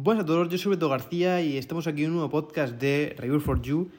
[0.00, 3.16] Buenas a todos, yo soy Beto García y estamos aquí en un nuevo podcast de
[3.18, 3.90] Review for You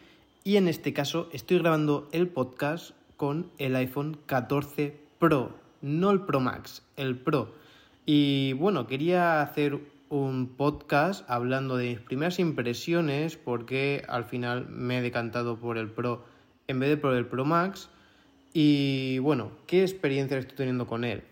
[0.45, 6.21] y en este caso estoy grabando el podcast con el iPhone 14 Pro, no el
[6.21, 7.54] Pro Max, el Pro.
[8.05, 9.77] Y bueno, quería hacer
[10.07, 15.89] un podcast hablando de mis primeras impresiones porque al final me he decantado por el
[15.89, 16.24] Pro
[16.69, 17.89] en vez de por el Pro Max
[18.54, 21.24] y bueno, qué experiencia estoy teniendo con él.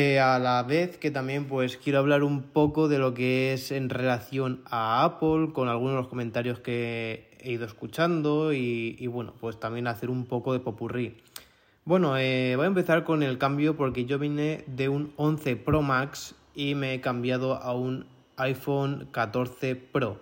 [0.00, 3.72] Eh, a la vez que también pues quiero hablar un poco de lo que es
[3.72, 9.34] en relación a Apple, con algunos de los comentarios que he ido escuchando y, bueno,
[9.40, 11.16] pues también hacer un poco de popurrí.
[11.84, 15.82] Bueno, eh, voy a empezar con el cambio porque yo vine de un 11 Pro
[15.82, 18.06] Max y me he cambiado a un
[18.36, 20.20] iPhone 14 Pro.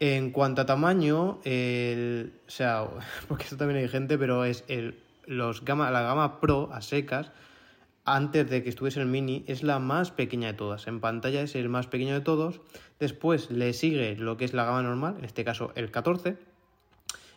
[0.00, 2.88] En cuanto a tamaño, el, o sea,
[3.28, 7.30] porque esto también hay gente, pero es el, los gama, la gama Pro a secas
[8.04, 10.86] antes de que estuviese el mini, es la más pequeña de todas.
[10.86, 12.60] En pantalla es el más pequeño de todos.
[13.00, 16.36] Después le sigue lo que es la gama normal, en este caso el 14.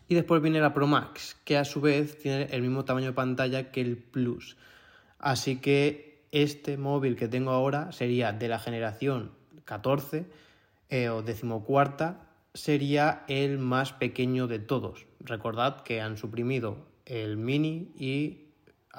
[0.10, 3.14] Y después viene la Pro Max, que a su vez tiene el mismo tamaño de
[3.14, 4.58] pantalla que el Plus.
[5.20, 9.32] Así que este móvil que tengo ahora sería de la generación
[9.66, 10.26] 14
[10.90, 15.06] eh, o decimocuarta, sería el más pequeño de todos.
[15.20, 18.47] Recordad que han suprimido el mini y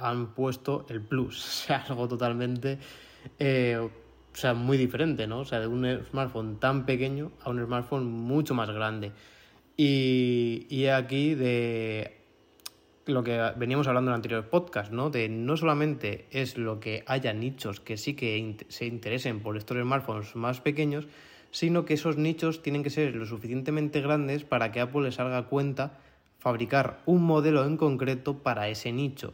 [0.00, 2.78] han puesto el Plus, o sea, algo totalmente,
[3.38, 3.90] eh, o
[4.32, 5.40] sea, muy diferente, ¿no?
[5.40, 9.12] O sea, de un smartphone tan pequeño a un smartphone mucho más grande.
[9.76, 12.18] Y, y aquí de
[13.06, 15.10] lo que veníamos hablando en el anterior podcast, ¿no?
[15.10, 19.78] De no solamente es lo que haya nichos que sí que se interesen por estos
[19.78, 21.06] smartphones más pequeños,
[21.50, 25.46] sino que esos nichos tienen que ser lo suficientemente grandes para que Apple les haga
[25.46, 25.98] cuenta
[26.38, 29.32] fabricar un modelo en concreto para ese nicho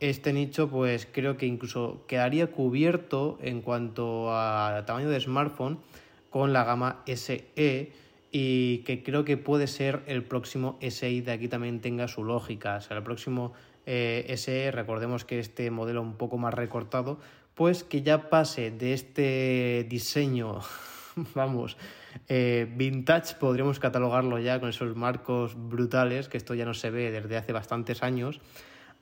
[0.00, 5.78] este nicho pues creo que incluso quedaría cubierto en cuanto a tamaño de smartphone
[6.30, 7.92] con la gama SE
[8.30, 12.76] y que creo que puede ser el próximo SI de aquí también tenga su lógica.
[12.76, 13.54] O sea, el próximo
[13.86, 17.18] eh, SE, recordemos que este modelo un poco más recortado,
[17.54, 20.60] pues que ya pase de este diseño,
[21.34, 21.78] vamos,
[22.28, 27.10] eh, vintage, podríamos catalogarlo ya con esos marcos brutales, que esto ya no se ve
[27.10, 28.40] desde hace bastantes años,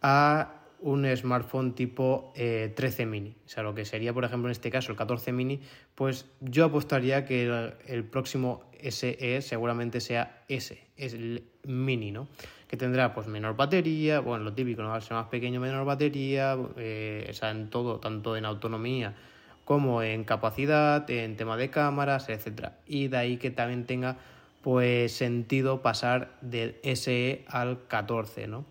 [0.02, 3.36] a un smartphone tipo 13 eh, mini.
[3.46, 5.60] O sea, lo que sería, por ejemplo, en este caso el 14 mini,
[5.94, 12.28] pues yo apostaría que el, próximo SE seguramente sea S, es el mini, ¿no?
[12.68, 14.90] Que tendrá pues menor batería, bueno, lo típico, ¿no?
[14.90, 19.14] Va a ser más pequeño, menor batería, eh, o sea, en todo, tanto en autonomía
[19.64, 22.78] como en capacidad, en tema de cámaras, etcétera.
[22.86, 24.18] Y de ahí que también tenga
[24.62, 28.64] pues sentido pasar del SE al 14, ¿no?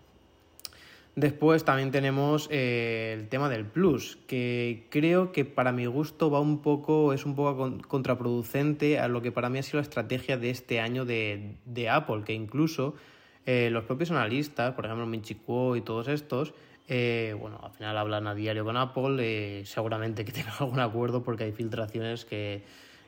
[1.16, 6.40] Después también tenemos eh, el tema del Plus, que creo que para mi gusto va
[6.40, 10.38] un poco, es un poco contraproducente a lo que para mí ha sido la estrategia
[10.38, 12.96] de este año de, Apple, que incluso
[13.46, 15.36] eh, los propios analistas, por ejemplo Minchi
[15.76, 16.52] y todos estos,
[16.88, 21.44] eh, bueno, al final hablan a diario con Apple, seguramente que tengan algún acuerdo porque
[21.44, 22.64] hay filtraciones que,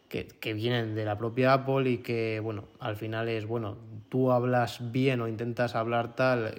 [0.08, 3.76] que, que, vienen de la propia Apple y que, bueno, al final es, bueno,
[4.10, 6.54] tú hablas bien o intentas hablar tal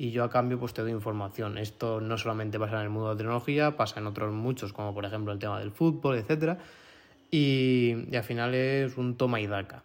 [0.00, 1.58] y yo a cambio pues te doy información.
[1.58, 5.04] Esto no solamente pasa en el mundo de tecnología, pasa en otros muchos, como por
[5.04, 6.58] ejemplo el tema del fútbol, etc.
[7.30, 9.82] Y, al final es un toma y daca.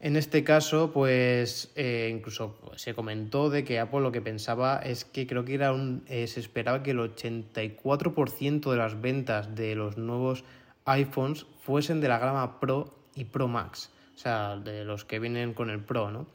[0.00, 5.04] En este caso, pues eh, incluso se comentó de que Apple lo que pensaba es
[5.04, 9.74] que creo que era un, eh, se esperaba que el 84% de las ventas de
[9.74, 10.44] los nuevos
[10.86, 15.52] iPhones fuesen de la gama Pro y Pro Max, o sea, de los que vienen
[15.52, 16.26] con el Pro, ¿no?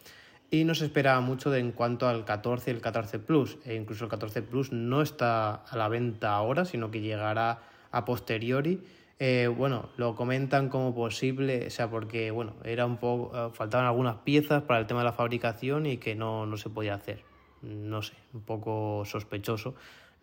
[0.49, 3.57] Y no se esperaba mucho de en cuanto al 14 y el 14 Plus.
[3.65, 8.05] E incluso el 14 Plus no está a la venta ahora, sino que llegará a
[8.05, 8.83] posteriori.
[9.19, 13.87] Eh, bueno, lo comentan como posible, o sea, porque bueno, era un poco, eh, faltaban
[13.87, 17.23] algunas piezas para el tema de la fabricación y que no, no se podía hacer.
[17.61, 19.73] No sé, un poco sospechoso,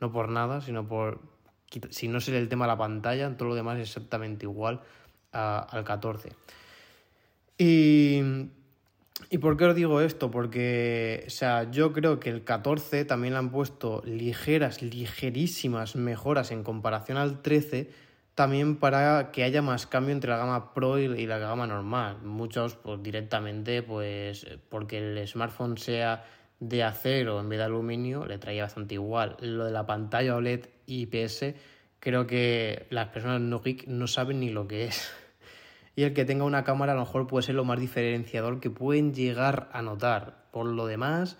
[0.01, 1.21] no por nada, sino por
[1.91, 4.81] si no sería el tema de la pantalla, todo lo demás es exactamente igual
[5.33, 6.31] al 14.
[7.59, 8.21] Y
[9.31, 10.31] ¿Y por qué os digo esto?
[10.31, 16.51] Porque, o sea, yo creo que el 14 también le han puesto ligeras, ligerísimas mejoras
[16.51, 17.91] en comparación al 13,
[18.35, 22.19] también para que haya más cambio entre la gama Pro y la gama normal.
[22.23, 26.25] Muchos, pues directamente, pues porque el smartphone sea
[26.59, 29.37] de acero en vez de aluminio, le traía bastante igual.
[29.41, 31.55] Lo de la pantalla OLED IPS,
[32.01, 35.13] creo que las personas no geek no saben ni lo que es
[35.97, 38.71] y el que tenga una cámara a lo mejor puede ser lo más diferenciador que
[38.71, 40.45] pueden llegar a notar.
[40.51, 41.37] Por lo demás,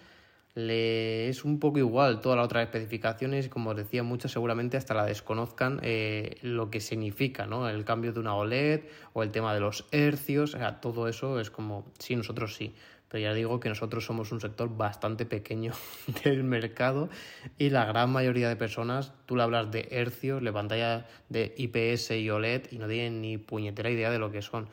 [0.55, 4.95] le es un poco igual todas las otras especificaciones, como os decía, muchas seguramente hasta
[4.95, 7.69] la desconozcan eh, lo que significa, ¿no?
[7.69, 11.41] El cambio de una OLED o el tema de los hercios, o sea, todo eso
[11.41, 12.75] es como, sí, nosotros sí,
[13.15, 15.73] pero ya digo que nosotros somos un sector bastante pequeño
[16.25, 17.09] del mercado
[17.57, 22.11] y la gran mayoría de personas, tú le hablas de hercios, de pantalla de IPS
[22.11, 24.69] y OLED y no tienen ni puñetera idea de lo que son.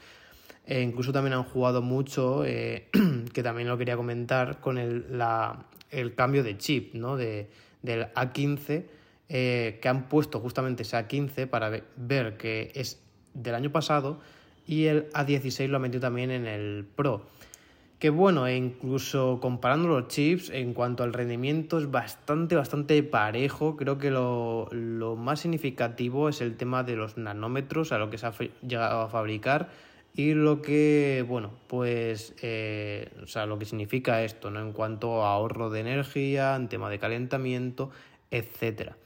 [0.65, 2.89] E incluso también han jugado mucho, eh,
[3.31, 7.17] que también lo quería comentar, con el, la, el cambio de chip, ¿no?
[7.17, 7.47] De,
[7.83, 8.85] del A15,
[9.29, 13.03] eh, que han puesto justamente ese A15 para ver que es
[13.35, 14.19] del año pasado
[14.65, 17.27] y el A16 lo han metido también en el Pro.
[18.01, 23.77] Que bueno, e incluso comparando los chips, en cuanto al rendimiento es bastante, bastante parejo.
[23.77, 28.17] Creo que lo, lo más significativo es el tema de los nanómetros, a lo que
[28.17, 28.33] se ha
[28.67, 29.69] llegado a fabricar
[30.15, 34.61] y lo que, bueno, pues, eh, o sea, lo que significa esto, ¿no?
[34.61, 37.91] En cuanto a ahorro de energía, en tema de calentamiento,
[38.31, 38.97] etcétera.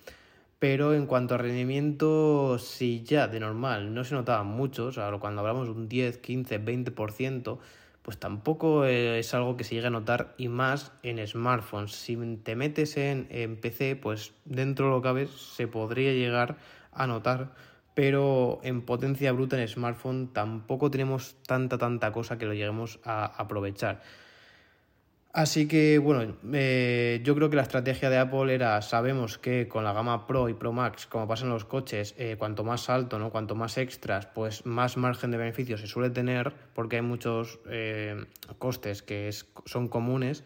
[0.57, 5.41] Pero en cuanto a rendimiento, si ya de normal no se notaba mucho, o cuando
[5.41, 7.59] hablamos de un 10, 15, 20%,
[8.05, 11.91] pues tampoco es algo que se llegue a notar y más en smartphones.
[11.91, 16.57] Si te metes en, PC, pues dentro de lo que cabe se podría llegar
[16.91, 17.55] a notar
[17.95, 23.25] pero en potencia bruta en smartphone tampoco tenemos tanta, tanta cosa que lo lleguemos a
[23.25, 24.01] aprovechar.
[25.35, 29.83] Así que bueno, eh, yo creo que la estrategia de Apple era, sabemos que con
[29.83, 33.19] la gama Pro y Pro Max, como pasa en los coches, eh, cuanto más alto,
[33.19, 33.31] ¿no?
[33.31, 38.23] cuanto más extras, pues más margen de beneficio se suele tener, porque hay muchos eh,
[38.59, 39.29] costes que
[39.65, 40.45] son comunes,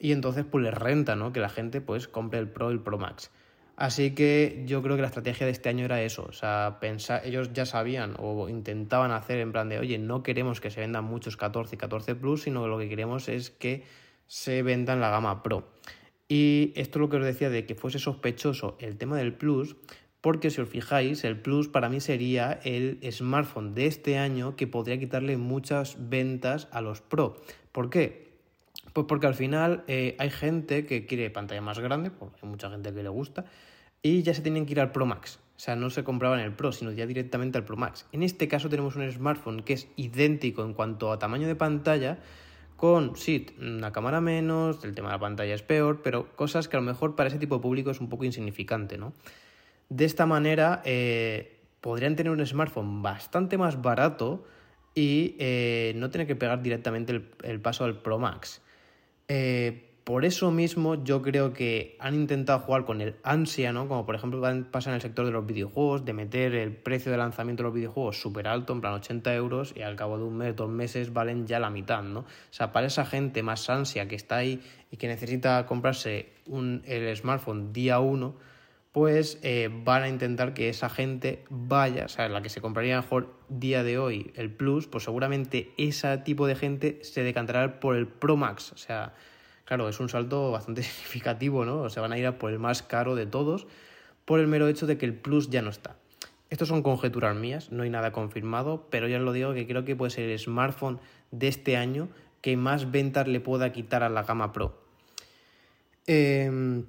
[0.00, 1.32] y entonces pues les renta ¿no?
[1.32, 3.30] que la gente pues compre el Pro y el Pro Max.
[3.76, 7.22] Así que yo creo que la estrategia de este año era eso, o sea, pensar,
[7.24, 11.04] ellos ya sabían o intentaban hacer en plan de, oye, no queremos que se vendan
[11.04, 13.84] muchos 14 y 14 Plus, sino que lo que queremos es que
[14.26, 15.68] se vendan la gama Pro.
[16.28, 19.76] Y esto es lo que os decía de que fuese sospechoso el tema del Plus,
[20.20, 24.66] porque si os fijáis, el Plus para mí sería el smartphone de este año que
[24.66, 27.36] podría quitarle muchas ventas a los Pro.
[27.72, 28.32] ¿Por qué?
[28.94, 32.70] Pues porque al final eh, hay gente que quiere pantalla más grande, porque hay mucha
[32.70, 33.44] gente que le gusta,
[34.02, 35.40] y ya se tienen que ir al Pro Max.
[35.56, 38.06] O sea, no se compraban el Pro, sino ya directamente al Pro Max.
[38.12, 42.18] En este caso tenemos un smartphone que es idéntico en cuanto a tamaño de pantalla,
[42.76, 46.76] con, sí, una cámara menos, el tema de la pantalla es peor, pero cosas que
[46.76, 49.12] a lo mejor para ese tipo de público es un poco insignificante, ¿no?
[49.88, 54.44] De esta manera eh, podrían tener un smartphone bastante más barato
[54.94, 58.62] y eh, no tener que pegar directamente el paso al Pro Max.
[59.28, 63.88] Eh, por eso mismo yo creo que han intentado jugar con el ansia, ¿no?
[63.88, 67.16] Como por ejemplo pasa en el sector de los videojuegos, de meter el precio de
[67.16, 70.36] lanzamiento de los videojuegos súper alto, en plan 80 euros, y al cabo de un
[70.36, 72.20] mes, dos meses valen ya la mitad, ¿no?
[72.20, 74.60] O sea, para esa gente más ansia que está ahí
[74.90, 78.34] y que necesita comprarse un, el smartphone día uno,
[78.92, 83.00] pues eh, van a intentar que esa gente vaya, o sea, la que se compraría
[83.00, 87.96] mejor día de hoy el Plus, pues seguramente ese tipo de gente se decantará por
[87.96, 89.14] el Pro Max, o sea
[89.64, 91.82] Claro, es un salto bastante significativo, ¿no?
[91.82, 93.66] O sea, van a ir a por el más caro de todos
[94.24, 95.96] por el mero hecho de que el Plus ya no está.
[96.50, 99.84] Estos son conjeturas mías, no hay nada confirmado, pero ya os lo digo que creo
[99.84, 101.00] que puede ser el smartphone
[101.30, 102.08] de este año
[102.40, 104.78] que más ventas le pueda quitar a la gama Pro.
[106.06, 106.84] Eh,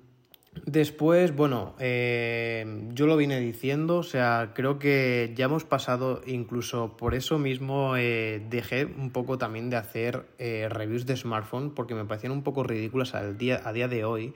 [0.66, 6.96] Después, bueno, eh, yo lo vine diciendo, o sea, creo que ya hemos pasado, incluso
[6.96, 11.94] por eso mismo eh, dejé un poco también de hacer eh, reviews de smartphone porque
[11.94, 14.34] me parecían un poco ridículas al día, a día de hoy,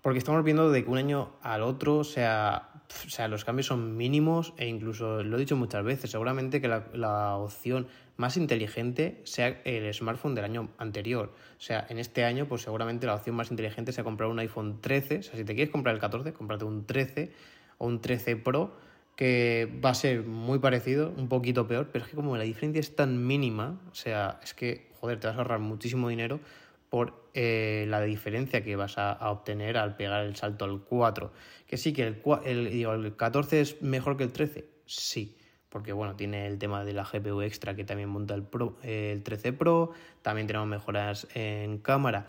[0.00, 2.70] porque estamos viendo de que un año al otro, o sea,
[3.06, 6.68] o sea, los cambios son mínimos e incluso lo he dicho muchas veces, seguramente que
[6.68, 11.32] la, la, opción más inteligente sea el smartphone del año anterior.
[11.58, 14.80] O sea, en este año, pues seguramente la opción más inteligente sea comprar un iPhone
[14.80, 15.18] 13.
[15.18, 17.32] O sea, si te quieres comprar el 14, cómprate un 13
[17.78, 18.76] o un 13 Pro,
[19.16, 22.80] que va a ser muy parecido, un poquito peor, pero es que como la diferencia
[22.80, 26.40] es tan mínima, o sea, es que, joder, te vas a ahorrar muchísimo dinero
[26.88, 31.32] por eh, la diferencia que vas a, obtener al pegar el salto al 4.
[31.66, 35.36] Que sí, que el, el, el 14 es mejor que el 13, sí,
[35.72, 39.22] porque bueno, tiene el tema de la GPU extra que también monta el, Pro, el
[39.22, 42.26] 13 Pro, también tenemos mejoras en cámara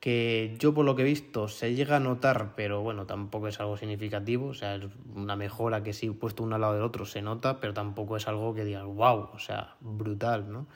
[0.00, 3.60] que yo por lo que he visto se llega a notar, pero bueno, tampoco es
[3.60, 7.04] algo significativo, o sea, es una mejora que sí puesto uno al lado del otro
[7.04, 10.66] se nota, pero tampoco es algo que digas, wow, o sea, brutal, ¿no?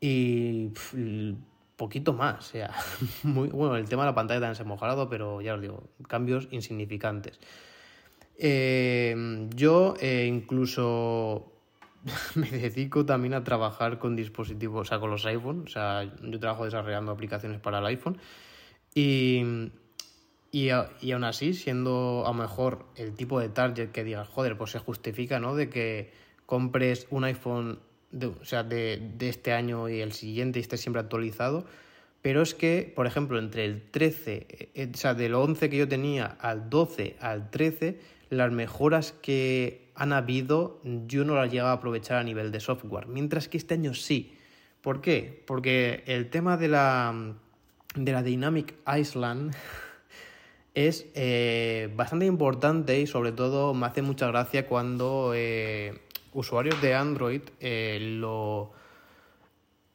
[0.00, 0.70] Y
[1.76, 2.38] poquito más.
[2.38, 2.74] O sea,
[3.22, 5.84] muy, bueno, el tema de la pantalla también se ha mejorado, pero ya os digo,
[6.08, 7.38] cambios insignificantes.
[8.38, 11.52] Eh, yo eh, incluso
[12.34, 15.64] me dedico también a trabajar con dispositivos, o sea, con los iPhone.
[15.66, 18.18] O sea, yo trabajo desarrollando aplicaciones para el iPhone.
[18.94, 19.70] Y,
[20.52, 20.68] y,
[21.00, 24.70] y, aún así, siendo a lo mejor el tipo de target que digas, joder, pues
[24.70, 25.54] se justifica, ¿no?
[25.54, 26.12] De que
[26.46, 30.76] compres un iPhone de, o sea, de, de este año y el siguiente y esté
[30.76, 31.66] siempre actualizado.
[32.22, 35.86] Pero es que, por ejemplo, entre el 13, eh, o sea, del 11 que yo
[35.86, 41.74] tenía al 12 al 13, las mejoras que han habido yo no las llegado a
[41.74, 43.06] aprovechar a nivel de software.
[43.06, 44.36] Mientras que este año sí.
[44.82, 45.42] ¿Por qué?
[45.46, 47.34] Porque el tema de la,
[47.94, 49.54] de la Dynamic Island
[50.74, 56.02] es eh, bastante importante y sobre todo me hace mucha gracia cuando eh,
[56.34, 58.72] usuarios de Android eh, lo,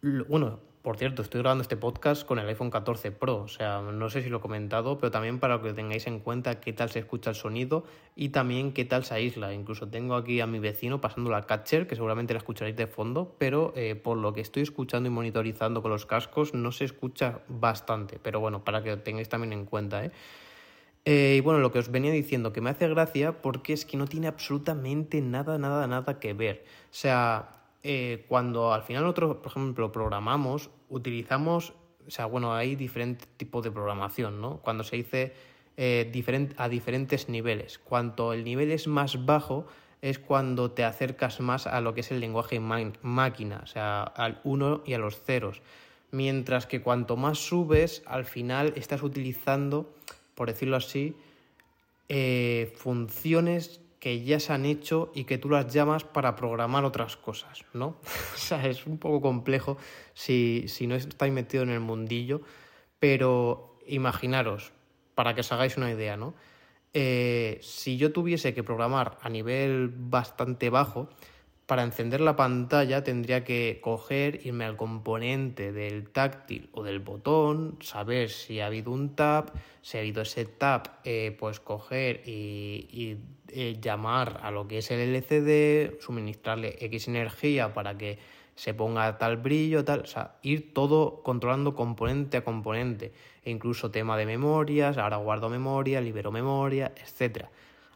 [0.01, 3.81] lo, Bueno, por cierto, estoy grabando este podcast con el iPhone 14 Pro, o sea,
[3.81, 6.89] no sé si lo he comentado, pero también para que tengáis en cuenta qué tal
[6.89, 7.83] se escucha el sonido
[8.15, 9.53] y también qué tal se aísla.
[9.53, 13.35] Incluso tengo aquí a mi vecino pasando la catcher, que seguramente la escucharéis de fondo,
[13.37, 17.41] pero eh, por lo que estoy escuchando y monitorizando con los cascos no se escucha
[17.47, 20.11] bastante, pero bueno, para que lo tengáis también en cuenta, ¿eh?
[21.05, 23.97] Eh, y bueno, lo que os venía diciendo, que me hace gracia porque es que
[23.97, 26.63] no tiene absolutamente nada, nada, nada que ver.
[26.85, 31.73] O sea, eh, cuando al final nosotros, por ejemplo, programamos, utilizamos,
[32.07, 34.57] o sea, bueno, hay diferentes tipos de programación, ¿no?
[34.57, 35.33] Cuando se dice
[35.77, 37.79] eh, a diferentes niveles.
[37.79, 39.67] Cuanto el nivel es más bajo,
[40.01, 44.41] es cuando te acercas más a lo que es el lenguaje máquina, o sea, al
[44.43, 45.61] 1 y a los ceros.
[46.11, 49.93] Mientras que cuanto más subes, al final estás utilizando
[50.35, 51.15] por decirlo así,
[52.09, 57.17] eh, funciones que ya se han hecho y que tú las llamas para programar otras
[57.17, 57.99] cosas, ¿no?
[58.35, 59.77] o sea, es un poco complejo
[60.15, 62.41] si, si no estáis metido en el mundillo,
[62.99, 64.73] pero imaginaros,
[65.13, 66.33] para que os hagáis una idea, ¿no?
[66.95, 71.07] Eh, si yo tuviese que programar a nivel bastante bajo,
[71.71, 77.77] para encender la pantalla tendría que coger, irme al componente del táctil o del botón,
[77.79, 83.15] saber si ha habido un tap, si ha habido ese tap, eh, pues coger y,
[83.47, 88.19] eh, llamar a lo que es el LCD, suministrarle X energía para que
[88.53, 93.13] se ponga tal brillo, tal, o sea, ir todo controlando componente a componente,
[93.45, 97.45] e incluso tema de memorias, ahora guardo memoria, libero memoria, etc.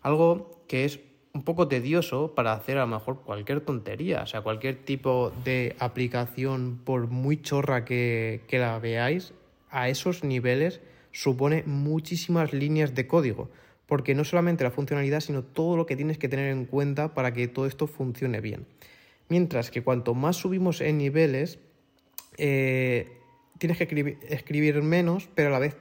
[0.02, 1.02] Algo que es
[1.36, 5.76] un poco tedioso para hacer a lo mejor cualquier tontería, o sea, cualquier tipo de
[5.80, 9.34] aplicación, por muy chorra que, que la veáis,
[9.70, 10.80] a esos niveles
[11.12, 13.50] supone muchísimas líneas de código,
[13.86, 17.34] porque no solamente la funcionalidad, sino todo lo que tienes que tener en cuenta para
[17.34, 18.66] que todo esto funcione bien.
[19.28, 21.60] Mientras que cuanto más subimos en niveles,
[22.38, 23.12] eh,
[23.58, 25.76] tienes que escribir, escribir menos, pero a la vez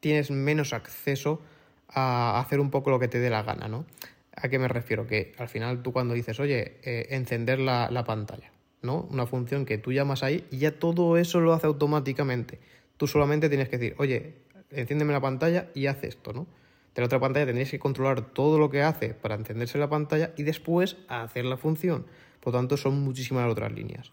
[0.00, 1.40] tienes menos acceso
[1.88, 3.86] a hacer un poco lo que te dé la gana, ¿no?
[4.34, 5.06] ¿A qué me refiero?
[5.06, 9.06] Que al final tú cuando dices, oye, eh, encender la, la, pantalla, ¿no?
[9.10, 12.58] Una función que tú llamas ahí y ya todo eso lo hace automáticamente.
[12.96, 14.34] Tú solamente tienes que decir, oye,
[14.70, 16.46] enciéndeme la pantalla y haz esto, ¿no?
[16.94, 20.32] De la otra pantalla tendrías que controlar todo lo que hace para encenderse la pantalla
[20.36, 22.06] y después hacer la función.
[22.40, 24.12] Por lo tanto, son muchísimas otras líneas.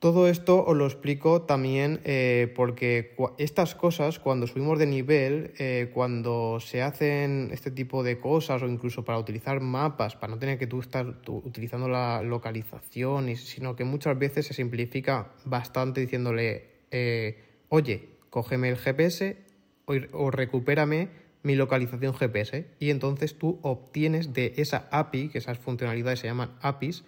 [0.00, 5.90] Todo esto os lo explico también eh, porque estas cosas, cuando subimos de nivel, eh,
[5.92, 10.56] cuando se hacen este tipo de cosas o incluso para utilizar mapas, para no tener
[10.58, 17.38] que tú estar utilizando la localización, sino que muchas veces se simplifica bastante diciéndole, eh,
[17.68, 19.36] oye, cógeme el GPS
[19.84, 21.10] o, o recupérame
[21.42, 26.56] mi localización GPS y entonces tú obtienes de esa API, que esas funcionalidades se llaman
[26.62, 27.04] APIs,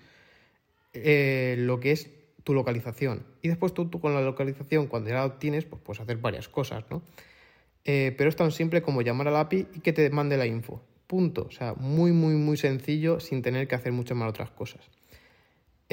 [0.92, 2.11] lo que es
[2.44, 3.25] tu localización.
[3.42, 6.49] Y después tú, tú, con la localización, cuando ya la obtienes, pues puedes hacer varias
[6.49, 7.02] cosas, ¿no?
[7.84, 10.82] Eh, pero es tan simple como llamar al API y que te mande la info.
[11.06, 11.46] Punto.
[11.49, 14.80] O sea, muy, muy, muy sencillo sin tener que hacer muchas más otras cosas.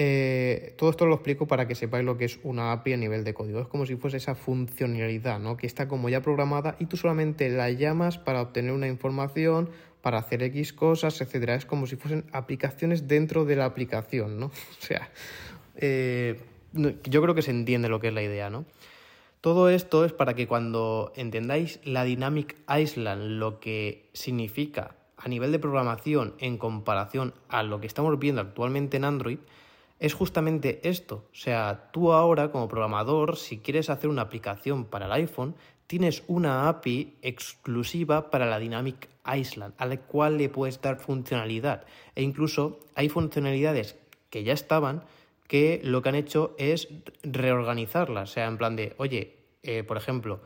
[0.01, 3.25] Eh, todo esto lo explico para que sepáis lo que es una API a nivel
[3.25, 3.59] de código.
[3.59, 5.57] Es como si fuese esa funcionalidad, ¿no?
[5.57, 9.69] Que está como ya programada y tú solamente la llamas para obtener una información,
[10.01, 11.55] para hacer X cosas, etcétera.
[11.55, 14.45] Es como si fuesen aplicaciones dentro de la aplicación, ¿no?
[14.79, 15.09] O sea,
[15.81, 16.39] eh,
[16.74, 18.65] yo creo que se entiende lo que es la idea, ¿no?
[19.41, 25.51] Todo esto es para que cuando entendáis la Dynamic Island, lo que significa a nivel
[25.51, 29.39] de programación en comparación a lo que estamos viendo actualmente en Android,
[30.00, 31.25] es justamente esto.
[31.31, 35.55] O sea, tú ahora como programador, si quieres hacer una aplicación para el iPhone,
[35.88, 41.83] tienes una API exclusiva para la Dynamic Island, a la cual le puedes dar funcionalidad.
[42.15, 43.95] E incluso hay funcionalidades
[44.29, 45.03] que ya estaban,
[45.49, 46.87] que lo que han hecho es
[47.23, 48.29] reorganizarlas.
[48.29, 50.41] O sea, en plan de, oye, eh, por ejemplo,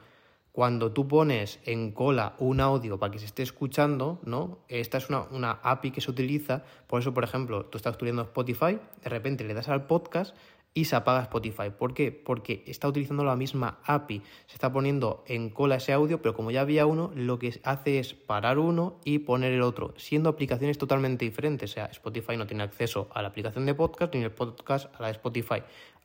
[0.54, 4.60] cuando tú pones en cola un audio para que se esté escuchando, ¿no?
[4.70, 6.64] Esta es una, una, API que se utiliza.
[6.88, 10.38] Por eso, por ejemplo, tú estás estudiando Spotify, de repente le das al podcast
[10.74, 11.70] y se apaga Spotify.
[11.78, 12.12] ¿Por qué?
[12.12, 14.22] Porque está utilizando la misma API.
[14.48, 18.00] Se está poniendo en cola ese audio, pero como ya había uno, lo que hace
[18.00, 21.72] es parar uno y poner el otro, siendo aplicaciones totalmente diferentes.
[21.72, 25.02] O sea, Spotify no tiene acceso a la aplicación de podcast ni el podcast a
[25.02, 25.62] la de Spotify.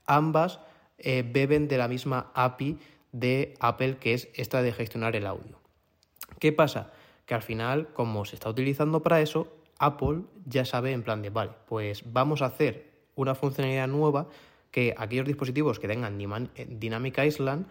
[0.07, 0.61] Ambas
[0.99, 2.79] eh, beben de la misma API
[3.13, 5.59] de Apple, que es esta de gestionar el audio.
[6.39, 6.93] ¿Qué pasa?
[7.25, 9.49] Que al final, como se está utilizando para eso,
[9.79, 14.29] Apple ya sabe en plan de, vale, pues vamos a hacer una funcionalidad nueva
[14.71, 17.67] que aquellos dispositivos que tengan eh, Dynamic Island,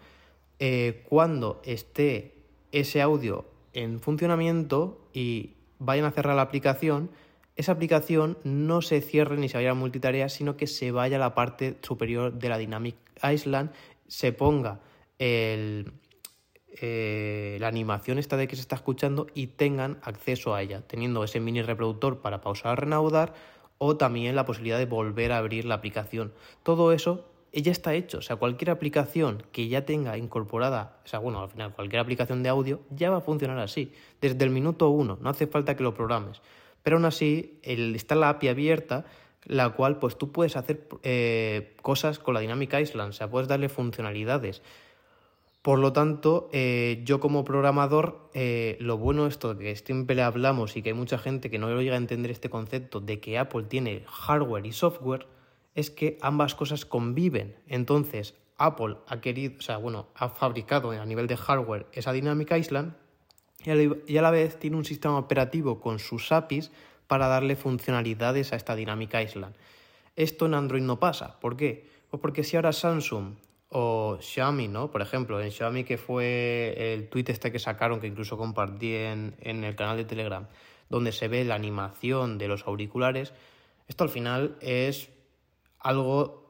[0.59, 2.35] eh, cuando esté
[2.71, 7.11] ese audio en funcionamiento y vayan a cerrar la aplicación,
[7.55, 11.19] esa aplicación no se cierre ni se vaya a multitarea, sino que se vaya a
[11.19, 13.71] la parte superior de la Dynamic Island,
[14.07, 14.79] se ponga
[15.17, 15.91] el,
[16.79, 21.23] eh, la animación esta de que se está escuchando y tengan acceso a ella, teniendo
[21.23, 23.33] ese mini reproductor para pausar o renaudar
[23.77, 26.33] o también la posibilidad de volver a abrir la aplicación.
[26.63, 31.19] Todo eso ya está hecho, o sea, cualquier aplicación que ya tenga incorporada, o sea,
[31.19, 33.91] bueno, al final cualquier aplicación de audio ya va a funcionar así,
[34.21, 36.41] desde el minuto uno, no hace falta que lo programes.
[36.83, 39.05] Pero aún así, está la API abierta,
[39.45, 43.47] la cual pues tú puedes hacer eh, cosas con la Dynamic Island, o sea, puedes
[43.47, 44.61] darle funcionalidades.
[45.61, 50.81] Por lo tanto, eh, yo como programador, eh, lo bueno esto que siempre hablamos y
[50.81, 54.03] que hay mucha gente que no llega a entender este concepto de que Apple tiene
[54.07, 55.27] hardware y software,
[55.75, 57.55] es que ambas cosas conviven.
[57.67, 62.51] Entonces, Apple ha querido, o sea, bueno, ha fabricado a nivel de hardware esa Dynamic
[62.51, 62.93] Island
[63.65, 66.71] y a la vez tiene un sistema operativo con sus APIs
[67.07, 69.55] para darle funcionalidades a esta Dynamic Island.
[70.15, 71.39] Esto en Android no pasa.
[71.39, 71.87] ¿Por qué?
[72.09, 73.35] Pues porque si ahora Samsung
[73.69, 74.91] o Xiaomi, ¿no?
[74.91, 79.35] Por ejemplo, en Xiaomi que fue el tweet este que sacaron, que incluso compartí en,
[79.39, 80.47] en el canal de Telegram,
[80.89, 83.33] donde se ve la animación de los auriculares,
[83.87, 85.09] esto al final es
[85.79, 86.47] algo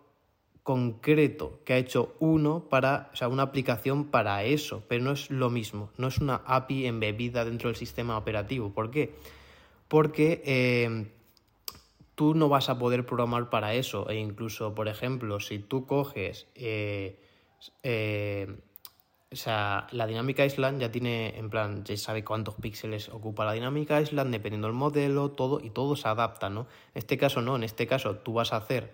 [0.63, 5.31] concreto que ha hecho uno para, o sea, una aplicación para eso, pero no es
[5.31, 8.73] lo mismo, no es una API embebida dentro del sistema operativo.
[8.73, 9.15] ¿Por qué?
[9.87, 11.07] Porque eh,
[12.17, 14.09] tú no vas a poder programar para eso.
[14.09, 16.47] E incluso, por ejemplo, si tú coges.
[16.55, 17.21] Eh,
[17.83, 18.57] eh,
[19.31, 23.51] o sea, la dinámica Island ya tiene, en plan, ya sabe cuántos píxeles ocupa la
[23.51, 26.61] dinámica Island, dependiendo del modelo, todo, y todo se adapta, ¿no?
[26.95, 28.93] En este caso no, en este caso tú vas a hacer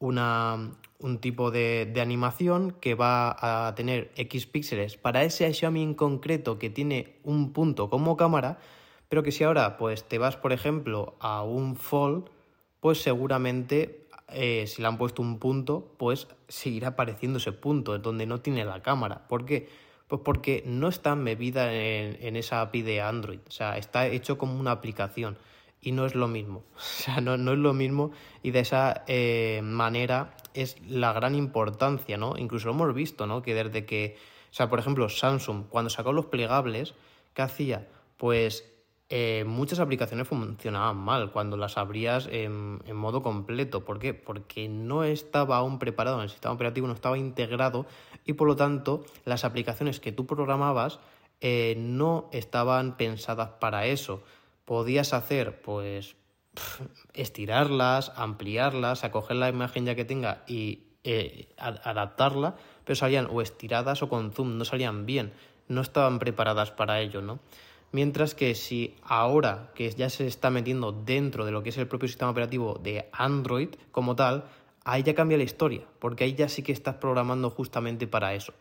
[0.00, 5.82] una, un tipo de, de animación que va a tener X píxeles para ese Xiaomi
[5.82, 8.58] en concreto que tiene un punto como cámara,
[9.08, 12.30] pero que si ahora pues te vas, por ejemplo, a un Fold,
[12.80, 18.26] pues seguramente eh, si le han puesto un punto, pues seguirá apareciendo ese punto donde
[18.26, 19.26] no tiene la cámara.
[19.28, 19.68] ¿Por qué?
[20.08, 24.58] Pues porque no está embebida en, esa API de Android, o sea, está hecho como
[24.58, 25.38] una aplicación
[25.80, 28.10] y no es lo mismo, o sea, no, no es lo mismo
[28.42, 32.36] y de esa eh, manera es la gran importancia, ¿no?
[32.36, 33.40] Incluso lo hemos visto, ¿no?
[33.42, 34.16] Que desde que,
[34.50, 36.94] o sea, por ejemplo, Samsung, cuando sacó los plegables,
[37.34, 37.86] ¿qué hacía?
[38.16, 38.64] Pues
[39.12, 43.84] eh, muchas aplicaciones funcionaban mal cuando las abrías en, modo completo.
[43.84, 44.14] ¿Por qué?
[44.14, 47.86] Porque no estaba aún preparado en el sistema operativo, no estaba integrado
[48.24, 51.00] y por lo tanto las aplicaciones que tú programabas
[51.40, 54.22] eh, no estaban pensadas para eso.
[54.64, 56.14] Podías hacer, pues,
[57.12, 64.04] estirarlas, ampliarlas, acoger la imagen ya que tenga y eh, adaptarla, pero salían o estiradas
[64.04, 65.32] o con zoom, no salían bien,
[65.66, 67.40] no estaban preparadas para ello, ¿no?
[67.92, 71.88] Mientras que si ahora que ya se está metiendo dentro de lo que es el
[71.88, 74.44] propio sistema operativo de Android como tal,
[74.84, 78.52] ahí ya cambia la historia, porque ahí ya sí que estás programando justamente para eso.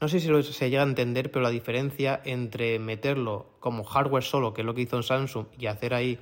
[0.00, 4.54] No sé si se llega a entender, pero la diferencia entre meterlo como hardware solo,
[4.54, 6.18] que es lo que hizo en Samsung, y hacer ahí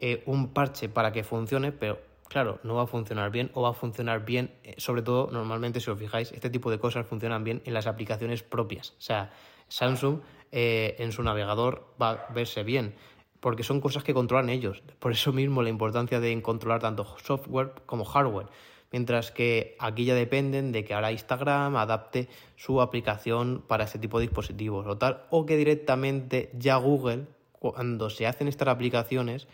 [0.00, 3.70] eh, un parche para que funcione, pero claro, no va a funcionar bien o va
[3.70, 7.44] a funcionar bien, eh, sobre todo normalmente si os fijáis, este tipo de cosas funcionan
[7.44, 8.90] bien en las aplicaciones propias.
[8.90, 9.32] O sea,
[9.68, 10.20] Samsung
[10.52, 12.94] eh, en su navegador va a verse bien,
[13.40, 14.82] porque son cosas que controlan ellos.
[14.98, 18.48] Por eso mismo la importancia de controlar tanto software como hardware.
[18.92, 24.18] Mientras que aquí ya dependen de que ahora Instagram adapte su aplicación para este tipo
[24.18, 29.46] de dispositivos o tal, o que directamente ya Google, cuando se hacen estas aplicaciones,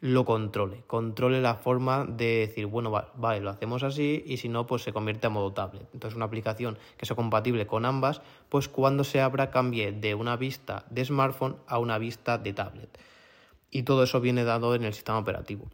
[0.00, 4.66] lo controle, controle la forma de decir, bueno, vale, lo hacemos así y si no,
[4.66, 5.88] pues se convierte a modo tablet.
[5.92, 10.36] Entonces una aplicación que sea compatible con ambas, pues cuando se abra cambie de una
[10.36, 12.98] vista de smartphone a una vista de tablet.
[13.70, 15.66] Y todo eso viene dado en el sistema operativo.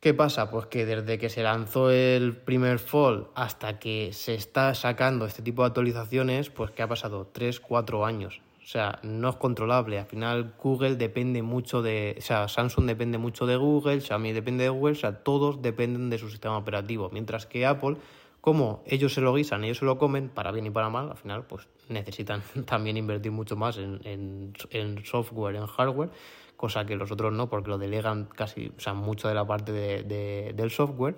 [0.00, 0.50] ¿Qué pasa?
[0.50, 5.42] Pues que desde que se lanzó el primer Fall hasta que se está sacando este
[5.42, 8.40] tipo de actualizaciones, pues que ha pasado 3, 4 años.
[8.70, 9.98] O sea, no es controlable.
[9.98, 14.62] Al final Google depende mucho de, o sea, Samsung depende mucho de Google, Xiaomi depende
[14.62, 17.10] de Google, o sea, todos dependen de su sistema operativo.
[17.12, 17.96] Mientras que Apple,
[18.40, 21.16] como ellos se lo guisan, ellos se lo comen, para bien y para mal, al
[21.16, 26.10] final pues necesitan también invertir mucho más en, en, software, en hardware,
[26.56, 29.72] cosa que los otros no, porque lo delegan casi, o sea, mucho de la parte
[29.72, 31.16] de, del software.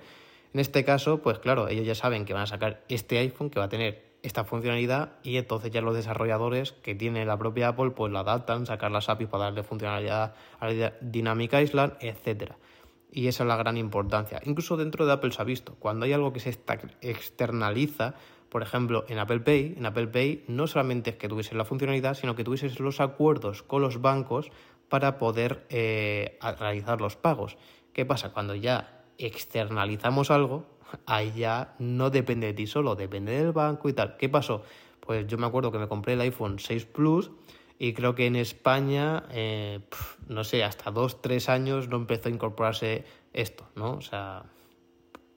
[0.55, 3.59] En este caso, pues claro, ellos ya saben que van a sacar este iPhone que
[3.59, 7.91] va a tener esta funcionalidad y entonces ya los desarrolladores que tiene la propia Apple
[7.91, 12.57] pues la adaptan, sacar las APIs para darle funcionalidad a la Dynamic Island, etcétera.
[13.11, 14.41] Y esa es la gran importancia.
[14.45, 16.51] Incluso dentro de Apple se ha visto, cuando hay algo que se
[17.03, 18.15] externaliza,
[18.49, 22.15] por ejemplo, en Apple Pay, en Apple Pay no solamente es que tuvieses la funcionalidad,
[22.15, 24.51] sino que tuvieses los acuerdos con los bancos
[24.89, 27.57] para poder eh, realizar los pagos.
[27.93, 28.33] ¿Qué pasa?
[28.33, 30.67] Cuando ya externalizamos algo,
[31.07, 34.17] ahí ya no depende de ti solo, depende del banco y tal.
[34.17, 34.63] ¿Qué pasó?
[35.01, 37.31] Pues yo me acuerdo que me compré el iPhone 6 Plus
[37.79, 39.81] y creo que en España, eh,
[40.29, 43.95] no sé, hasta dos, tres años no empezó a incorporarse esto, ¿no?
[43.95, 44.45] O sea,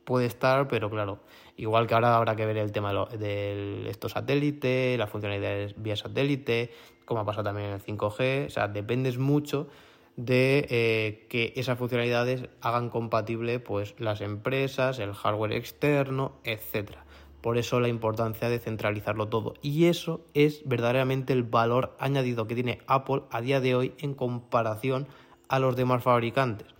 [0.03, 1.19] puede estar, pero claro,
[1.57, 6.71] igual que ahora habrá que ver el tema de estos satélites, las funcionalidades vía satélite,
[7.05, 9.67] como ha pasado también en el 5G, o sea, dependes mucho
[10.17, 17.05] de eh, que esas funcionalidades hagan compatible pues las empresas, el hardware externo, etcétera.
[17.41, 19.53] Por eso la importancia de centralizarlo todo.
[19.61, 24.15] Y eso es verdaderamente el valor añadido que tiene Apple a día de hoy en
[24.15, 25.07] comparación
[25.47, 26.75] a los demás fabricantes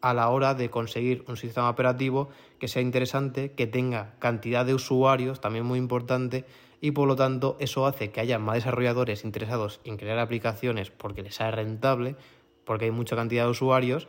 [0.00, 4.74] a la hora de conseguir un sistema operativo que sea interesante, que tenga cantidad de
[4.74, 6.44] usuarios, también muy importante,
[6.80, 11.22] y por lo tanto eso hace que haya más desarrolladores interesados en crear aplicaciones porque
[11.22, 12.16] les sea rentable,
[12.68, 14.08] porque hay mucha cantidad de usuarios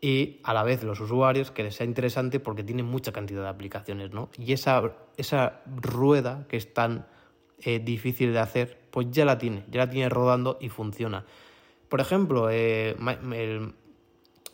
[0.00, 3.48] y a la vez los usuarios que les sea interesante porque tienen mucha cantidad de
[3.48, 4.30] aplicaciones, ¿no?
[4.38, 7.08] Y esa, esa rueda que es tan
[7.58, 11.24] eh, difícil de hacer, pues ya la tiene, ya la tiene rodando y funciona.
[11.88, 12.94] Por ejemplo, eh,
[13.32, 13.74] el,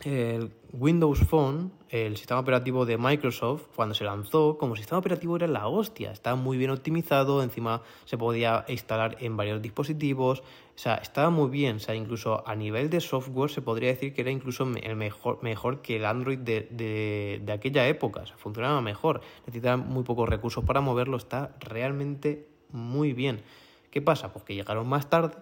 [0.04, 5.46] el Windows Phone, el sistema operativo de Microsoft, cuando se lanzó, como sistema operativo era
[5.46, 10.96] la hostia, estaba muy bien optimizado, encima se podía instalar en varios dispositivos, o sea,
[10.96, 14.30] estaba muy bien, o sea, incluso a nivel de software se podría decir que era
[14.30, 19.22] incluso el mejor, mejor que el Android de, de aquella época, o sea, funcionaba mejor,
[19.46, 23.42] necesitaba muy pocos recursos para moverlo, está realmente muy bien.
[23.90, 24.32] ¿Qué pasa?
[24.32, 25.36] Pues que llegaron más tarde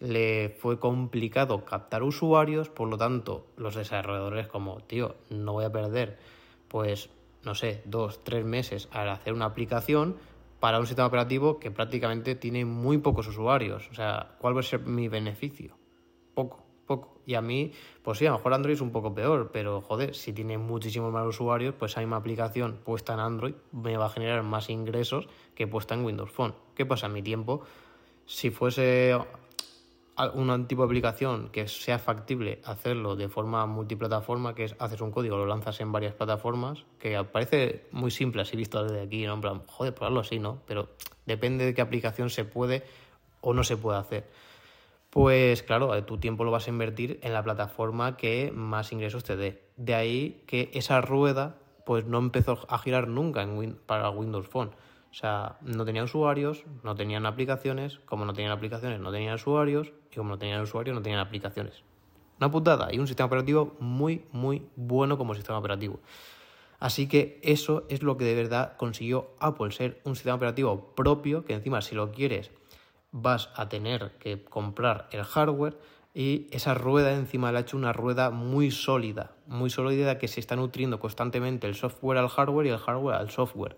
[0.00, 5.72] le fue complicado captar usuarios, por lo tanto, los desarrolladores como, tío, no voy a
[5.72, 6.18] perder,
[6.68, 7.10] pues,
[7.44, 10.16] no sé, dos, tres meses al hacer una aplicación
[10.58, 13.88] para un sistema operativo que prácticamente tiene muy pocos usuarios.
[13.90, 15.76] O sea, ¿cuál va a ser mi beneficio?
[16.34, 17.20] Poco, poco.
[17.26, 20.14] Y a mí, pues sí, a lo mejor Android es un poco peor, pero joder,
[20.14, 24.10] si tiene muchísimos más usuarios, pues hay una aplicación puesta en Android me va a
[24.10, 26.54] generar más ingresos que puesta en Windows Phone.
[26.74, 27.08] ¿Qué pasa?
[27.08, 27.62] Mi tiempo,
[28.26, 29.16] si fuese
[30.28, 35.10] un tipo de aplicación que sea factible hacerlo de forma multiplataforma, que es haces un
[35.10, 39.34] código, lo lanzas en varias plataformas, que parece muy simple así visto desde aquí, ¿no?
[39.34, 40.62] En plan, joder, probarlo así, ¿no?
[40.66, 40.88] Pero
[41.26, 42.84] depende de qué aplicación se puede
[43.40, 44.30] o no se puede hacer.
[45.10, 49.36] Pues claro, tu tiempo lo vas a invertir en la plataforma que más ingresos te
[49.36, 49.64] dé.
[49.76, 54.70] De ahí que esa rueda pues no empezó a girar nunca en para Windows Phone.
[55.10, 59.92] O sea, no tenían usuarios, no tenían aplicaciones, como no tenían aplicaciones, no tenían usuarios,
[60.10, 61.82] y como no tenían usuarios, no tenían aplicaciones.
[62.38, 66.00] Una putada, y un sistema operativo muy, muy bueno como sistema operativo.
[66.78, 71.44] Así que eso es lo que de verdad consiguió Apple, ser un sistema operativo propio,
[71.44, 72.50] que encima si lo quieres
[73.12, 75.76] vas a tener que comprar el hardware
[76.14, 80.40] y esa rueda encima le ha hecho una rueda muy sólida, muy sólida que se
[80.40, 83.76] está nutriendo constantemente el software al hardware y el hardware al software.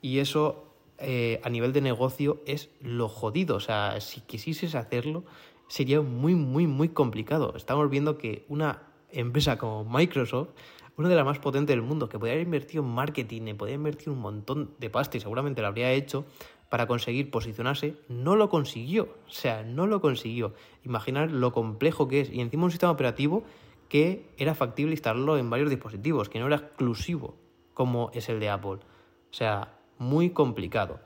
[0.00, 0.64] Y eso
[0.98, 3.56] eh, a nivel de negocio es lo jodido.
[3.56, 5.24] O sea, si quisieses hacerlo,
[5.72, 7.54] sería muy, muy, muy complicado.
[7.56, 10.50] Estamos viendo que una empresa como Microsoft,
[10.98, 14.10] una de las más potentes del mundo, que podría haber invertido en marketing, podría invertir
[14.10, 16.26] un montón de pasta y seguramente lo habría hecho
[16.68, 19.16] para conseguir posicionarse, no lo consiguió.
[19.26, 20.52] O sea, no lo consiguió.
[20.84, 22.30] Imaginar lo complejo que es.
[22.30, 23.42] Y encima un sistema operativo
[23.88, 27.34] que era factible instalarlo en varios dispositivos, que no era exclusivo
[27.72, 28.72] como es el de Apple.
[28.72, 31.00] O sea, muy complicado.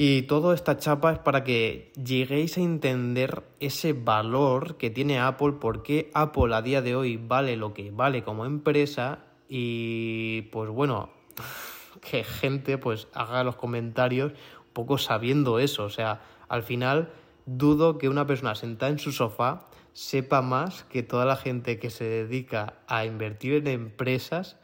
[0.00, 5.54] Y toda esta chapa es para que lleguéis a entender ese valor que tiene Apple,
[5.54, 10.70] por qué Apple a día de hoy vale lo que vale como empresa y pues
[10.70, 11.10] bueno,
[12.08, 17.10] que gente pues haga los comentarios un poco sabiendo eso, o sea, al final
[17.46, 21.90] dudo que una persona sentada en su sofá sepa más que toda la gente que
[21.90, 24.58] se dedica a invertir en empresas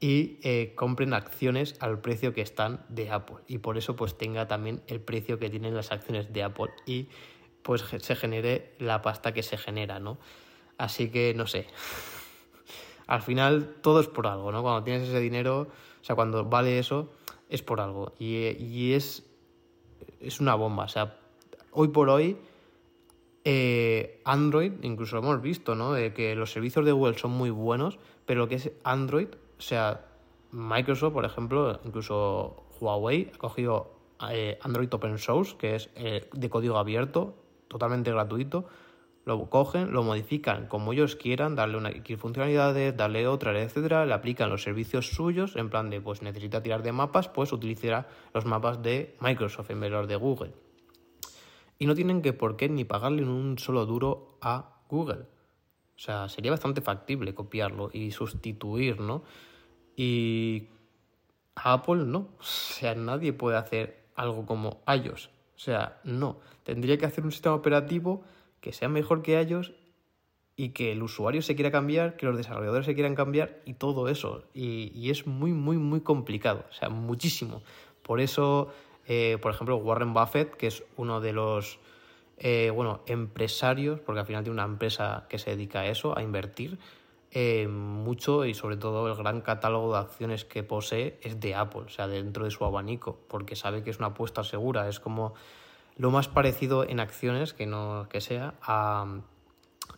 [0.00, 4.46] y eh, compren acciones al precio que están de Apple y por eso pues tenga
[4.46, 7.08] también el precio que tienen las acciones de Apple y
[7.62, 10.18] pues se genere la pasta que se genera, ¿no?
[10.78, 11.66] Así que no sé.
[13.06, 14.62] Al final todo es por algo, ¿no?
[14.62, 15.68] Cuando tienes ese dinero,
[16.00, 17.12] o sea, cuando vale eso,
[17.48, 18.12] es por algo.
[18.18, 19.26] Y, y es,
[20.20, 20.84] es una bomba.
[20.84, 21.18] O sea,
[21.72, 22.36] hoy por hoy,
[23.44, 25.92] eh, Android, incluso hemos visto, ¿no?
[25.92, 29.62] De que los servicios de Google son muy buenos, pero lo que es Android, o
[29.62, 30.04] sea,
[30.50, 33.98] Microsoft, por ejemplo, incluso Huawei ha cogido
[34.30, 37.34] eh, Android Open Source, que es eh, de código abierto,
[37.68, 38.66] totalmente gratuito,
[39.24, 44.48] lo cogen, lo modifican como ellos quieran, darle una funcionalidades, darle otra, etcétera, le aplican
[44.48, 48.82] los servicios suyos, en plan de, pues necesita tirar de mapas, pues utilizará los mapas
[48.82, 50.54] de Microsoft en vez de Google.
[51.78, 55.26] Y no tienen que por qué ni pagarle un solo duro a Google.
[55.94, 59.24] O sea, sería bastante factible copiarlo y sustituir, ¿no?
[59.98, 60.68] Y
[61.56, 62.28] Apple no.
[62.38, 65.26] O sea, nadie puede hacer algo como iOS.
[65.56, 66.38] O sea, no.
[66.62, 68.22] Tendría que hacer un sistema operativo
[68.60, 69.72] que sea mejor que ellos
[70.54, 74.08] y que el usuario se quiera cambiar, que los desarrolladores se quieran cambiar y todo
[74.08, 74.44] eso.
[74.54, 77.62] Y, es muy, muy, muy complicado, o sea, muchísimo.
[78.04, 78.68] Por eso,
[79.08, 81.80] eh, por ejemplo, Warren Buffett, que es uno de los
[82.38, 86.22] eh, bueno, empresarios, porque al final tiene una empresa que se dedica a eso, a
[86.22, 86.78] invertir,
[87.30, 91.82] eh, mucho y sobre todo el gran catálogo de acciones que posee es de Apple,
[91.86, 95.34] o sea, dentro de su abanico, porque sabe que es una apuesta segura, es como
[95.96, 99.20] lo más parecido en acciones que no que sea a,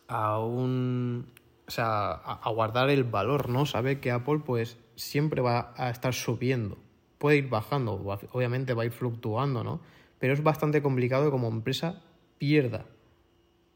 [0.08, 1.32] a un
[1.70, 3.64] o sea, a, guardar el valor, ¿no?
[3.64, 6.78] Sabe que Apple pues siempre va a estar subiendo.
[7.16, 7.92] Puede ir bajando,
[8.32, 9.80] obviamente va a ir fluctuando, ¿no?
[10.18, 12.02] Pero es bastante complicado que como empresa
[12.38, 12.86] pierda.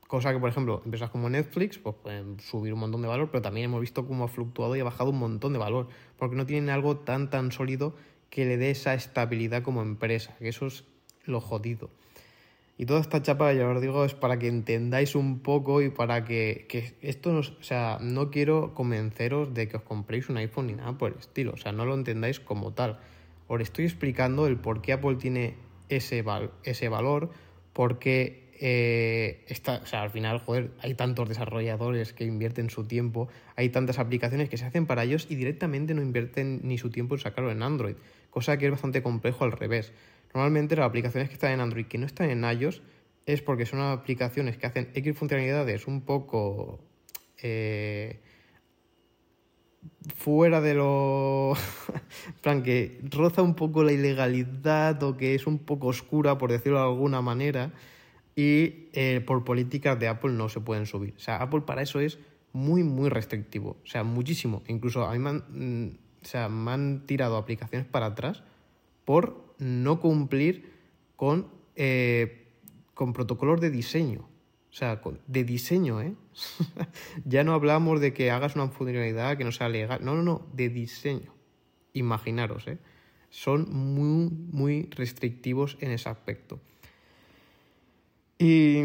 [0.08, 3.42] Cosa que, por ejemplo, empresas como Netflix pues pueden subir un montón de valor, pero
[3.42, 5.88] también hemos visto cómo ha fluctuado y ha bajado un montón de valor,
[6.18, 7.94] porque no tienen algo tan tan sólido
[8.30, 10.84] que le dé esa estabilidad como empresa, que eso es
[11.24, 11.90] lo jodido.
[12.76, 16.24] Y toda esta chapa, ya os digo, es para que entendáis un poco y para
[16.24, 16.66] que,
[17.02, 20.98] esto, no, o sea, no quiero convenceros de que os compréis un iPhone ni nada
[20.98, 22.98] por el estilo, o sea, no lo entendáis como tal.
[23.46, 25.54] Os estoy explicando el por qué Apple tiene
[25.88, 26.24] ese,
[26.64, 27.30] ese valor,
[27.72, 33.28] porque eh, está, o sea, al final, joder, hay tantos desarrolladores que invierten su tiempo,
[33.56, 37.14] hay tantas aplicaciones que se hacen para ellos y directamente no invierten ni su tiempo
[37.14, 37.96] en sacarlo en Android,
[38.30, 39.92] cosa que es bastante complejo al revés.
[40.32, 42.82] Normalmente las aplicaciones que están en Android que no están en iOS
[43.26, 46.80] es porque son aplicaciones que hacen X funcionalidades un poco
[47.42, 48.20] eh,
[50.16, 51.54] fuera de lo...
[52.42, 56.78] plan, que roza un poco la ilegalidad o que es un poco oscura, por decirlo
[56.78, 57.72] de alguna manera,
[58.36, 61.14] y eh, por políticas de Apple no se pueden subir.
[61.16, 62.18] O sea, Apple para eso es
[62.52, 63.76] muy, muy restrictivo.
[63.82, 64.62] O sea, muchísimo.
[64.66, 68.42] Incluso a mí me han, mm, o sea, me han tirado aplicaciones para atrás
[69.04, 70.72] por no cumplir
[71.16, 72.48] con, eh,
[72.94, 74.28] con protocolos de diseño.
[74.70, 76.14] O sea, de diseño, ¿eh?
[77.24, 80.00] ya no hablamos de que hagas una funcionalidad que no sea legal.
[80.02, 81.32] No, no, no, de diseño.
[81.92, 82.78] Imaginaros, ¿eh?
[83.30, 86.60] Son muy, muy restrictivos en ese aspecto.
[88.38, 88.82] Y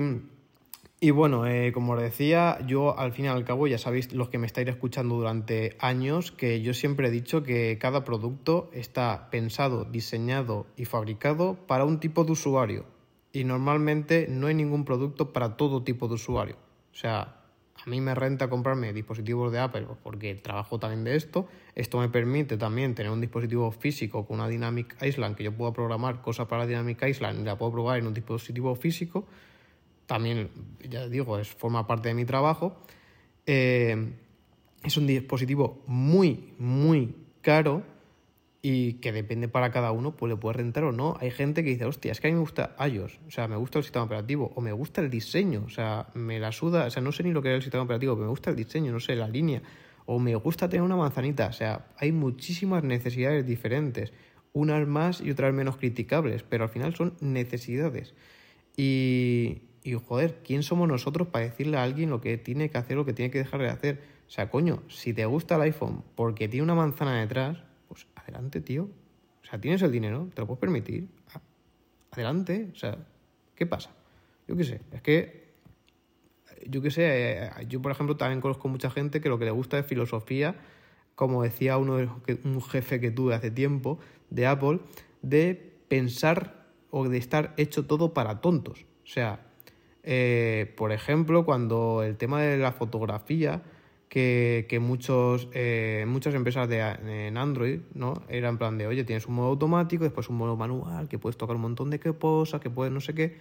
[1.01, 4.27] y bueno, eh, como os decía, yo al fin y al cabo, ya sabéis los
[4.27, 9.29] que me estáis escuchando durante años, que yo siempre he dicho que cada producto está
[9.31, 12.85] pensado, diseñado y fabricado para un tipo de usuario.
[13.31, 16.57] Y normalmente no hay ningún producto para todo tipo de usuario.
[16.91, 17.38] O sea,
[17.86, 21.48] a mí me renta comprarme dispositivos de Apple porque trabajo también de esto.
[21.76, 25.74] Esto me permite también tener un dispositivo físico con una Dynamic Island que yo pueda
[25.74, 29.26] programar cosas para Dynamic Island y la puedo probar en un dispositivo físico
[30.10, 30.50] también,
[30.89, 32.82] ya digo, es, forma parte de mi trabajo.
[33.46, 34.12] Eh,
[34.84, 37.84] es un dispositivo muy, muy caro
[38.62, 41.17] y que depende para cada uno, pues le puede rentar o no.
[41.22, 43.56] Hay gente que dice, hostia, es que a mí me gusta iOS, o sea, me
[43.56, 46.89] gusta el sistema operativo, o me gusta el diseño, o sea, me la suda, o
[46.89, 48.91] sea, no sé ni lo que es el sistema operativo, pero me gusta el diseño,
[48.91, 49.62] no sé, la línea,
[50.06, 54.12] o me gusta tener una manzanita, o sea, hay muchísimas necesidades diferentes,
[54.52, 58.13] unas más y otras menos criticables, pero al final son necesidades.
[58.76, 62.98] Y, y joder, ¿quién somos nosotros para decirle a alguien lo que tiene que hacer,
[62.98, 64.02] lo que tiene que dejar de hacer?
[64.28, 67.58] O sea, coño, si te gusta el iPhone porque tiene una manzana detrás,
[68.30, 68.89] adelante, tío.
[69.42, 71.08] O sea, tienes el dinero, te lo puedes permitir.
[72.12, 72.98] Adelante, o sea,
[73.56, 73.92] ¿qué pasa?
[74.48, 75.50] Yo qué sé, es que,
[76.68, 79.52] yo qué sé, eh, yo por ejemplo también conozco mucha gente que lo que le
[79.52, 80.56] gusta es filosofía,
[81.15, 82.10] como decía uno de,
[82.44, 84.80] un jefe que tuve hace tiempo de Apple,
[85.22, 88.86] de pensar o de estar hecho todo para tontos.
[89.04, 89.46] O sea,
[90.04, 93.62] eh, por ejemplo, cuando el tema de la fotografía,
[94.10, 98.15] que, muchos, eh, muchas empresas de, en Android, ¿no?
[98.28, 101.38] Era en plan de, oye, tienes un modo automático, después un modo manual, que puedes
[101.38, 103.38] tocar un montón de cosas, que puedes no sé qué.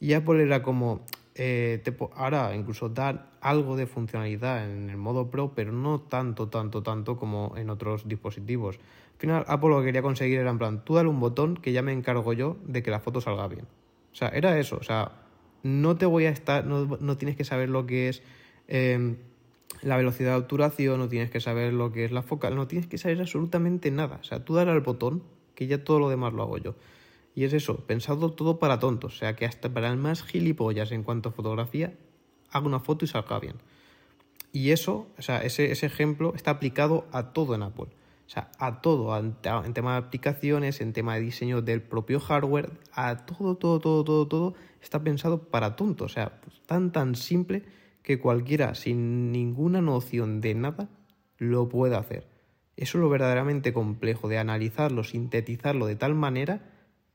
[0.00, 1.02] Y Apple era como,
[1.34, 1.82] eh,
[2.16, 7.18] ahora incluso dar algo de funcionalidad en el modo Pro, pero no tanto, tanto, tanto
[7.18, 8.76] como en otros dispositivos.
[8.76, 11.72] Al final, Apple lo que quería conseguir era en plan, tú dale un botón que
[11.72, 13.66] ya me encargo yo de que la foto salga bien.
[14.12, 15.12] O sea, era eso, o sea,
[15.62, 18.22] no te voy a estar, no, tienes que saber lo que es
[18.66, 19.16] em,
[19.82, 22.86] la velocidad de obturación, no tienes que saber lo que es la focal, no tienes
[22.86, 24.18] que saber absolutamente nada.
[24.20, 25.22] O sea, tú dale al botón
[25.54, 26.74] que ya todo lo demás lo hago yo.
[27.34, 30.90] Y es eso, pensado todo para tontos, o sea que hasta para el más gilipollas
[30.90, 31.94] en cuanto a fotografía,
[32.50, 33.56] haga una foto y salga bien.
[34.52, 37.86] Y eso, o sea, ese, ese ejemplo está aplicado a todo en Apple.
[38.30, 42.70] O sea, a todo, en, tema de aplicaciones, en tema de diseño del propio hardware,
[42.92, 46.12] a todo, todo, todo, todo, todo está pensado para tontos.
[46.12, 47.64] O sea, tan, tan simple
[48.02, 50.88] que cualquiera sin ninguna noción de nada
[51.38, 52.28] lo puede hacer.
[52.76, 56.70] Eso es lo verdaderamente complejo, de analizarlo, sintetizarlo de tal manera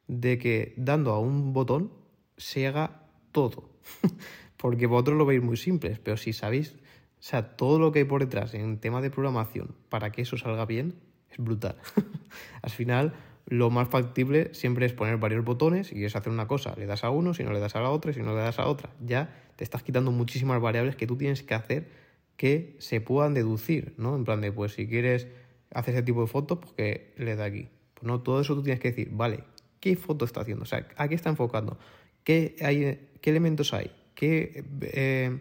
[0.08, 1.92] de que dando a un botón
[2.38, 3.70] se haga todo.
[4.58, 8.06] Porque vosotros lo veis muy simples, pero si sabéis, o sea, todo lo que hay
[8.06, 10.96] por detrás en tema de programación para que eso salga bien,
[11.30, 11.78] es brutal.
[12.62, 13.14] Al final,
[13.48, 17.04] lo más factible siempre es poner varios botones y quieres hacer una cosa, le das
[17.04, 18.90] a uno, si no le das a la otra, si no le das a otra.
[19.06, 22.06] Ya te estás quitando muchísimas variables que tú tienes que hacer
[22.38, 24.16] que se puedan deducir, ¿no?
[24.16, 25.28] En plan de, pues si quieres
[25.74, 27.70] hacer ese tipo de fotos, pues que le da aquí.
[27.94, 29.44] Pues no, todo eso tú tienes que decir, vale,
[29.80, 30.64] ¿qué foto está haciendo?
[30.64, 31.78] O sea, ¿a qué está enfocando?
[32.24, 33.92] ¿Qué, hay, qué elementos hay?
[34.16, 35.40] ¿Qué, eh,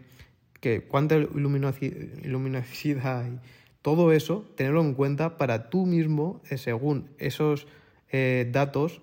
[0.61, 3.39] qué cuánta luminosidad hay?
[3.81, 7.67] Todo eso, tenerlo en cuenta para tú mismo, eh, según esos
[8.11, 9.01] eh, datos,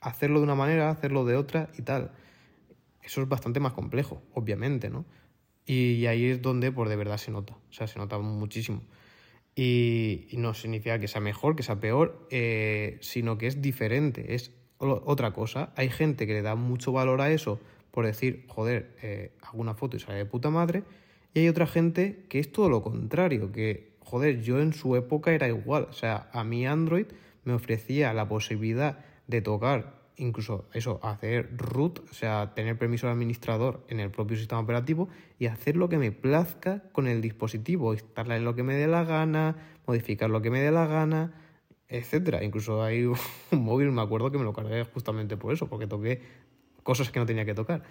[0.00, 2.10] hacerlo de una manera, hacerlo de otra y tal.
[3.04, 5.04] Eso es bastante más complejo, obviamente, ¿no?
[5.66, 8.82] Y, ahí es donde, pues de verdad se nota, o sea, se nota muchísimo.
[9.54, 14.52] Y, no significa que sea mejor, que sea peor, eh, sino que es diferente, es
[14.78, 15.72] otra cosa.
[15.76, 17.60] Hay gente que le da mucho valor a eso
[17.94, 20.82] por decir, joder, eh, hago una foto y sale de puta madre,
[21.32, 25.32] y hay otra gente que es todo lo contrario, que, joder, yo en su época
[25.32, 27.06] era igual, o sea, a mi Android
[27.44, 33.14] me ofrecía la posibilidad de tocar incluso eso, hacer root, o sea, tener permiso del
[33.14, 37.92] administrador en el propio sistema operativo y hacer lo que me plazca con el dispositivo,
[37.92, 41.34] instalar lo que me dé la gana, modificar lo que me dé la gana,
[41.88, 42.44] etcétera.
[42.44, 43.04] Incluso hay
[43.50, 46.20] un móvil, me acuerdo que me lo cargué justamente por eso, porque toqué
[46.82, 47.82] cosas que no tenía que tocar.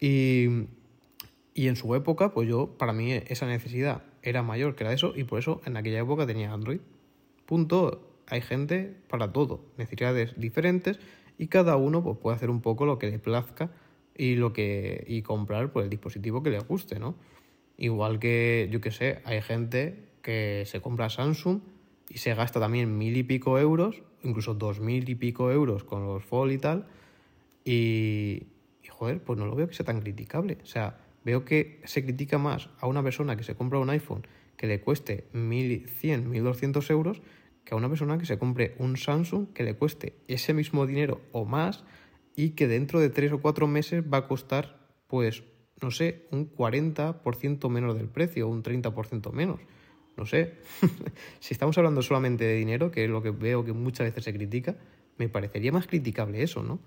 [0.00, 0.66] Y,
[1.54, 5.12] y en su época, pues yo, para mí esa necesidad era mayor que era eso,
[5.14, 6.80] y por eso en aquella época tenía Android.
[7.46, 8.08] Punto.
[8.28, 10.98] Hay gente para todo, necesidades diferentes
[11.42, 13.72] y cada uno pues, puede hacer un poco lo que le plazca
[14.16, 17.16] y lo que y comprar pues, el dispositivo que le guste, ¿no?
[17.76, 21.58] Igual que, yo que sé, hay gente que se compra Samsung
[22.08, 26.06] y se gasta también mil y pico euros, incluso dos mil y pico euros con
[26.06, 26.86] los Fold y tal,
[27.64, 28.44] y,
[28.84, 30.58] y, joder, pues no lo veo que sea tan criticable.
[30.62, 34.24] O sea, veo que se critica más a una persona que se compra un iPhone
[34.56, 37.20] que le cueste 1.100, 1.200 euros
[37.64, 41.20] que a una persona que se compre un Samsung que le cueste ese mismo dinero
[41.32, 41.84] o más
[42.34, 45.44] y que dentro de tres o cuatro meses va a costar, pues,
[45.80, 49.60] no sé, un 40% menos del precio, un 30% menos.
[50.16, 50.54] No sé.
[51.40, 54.32] si estamos hablando solamente de dinero, que es lo que veo que muchas veces se
[54.32, 54.76] critica,
[55.18, 56.80] me parecería más criticable eso, ¿no?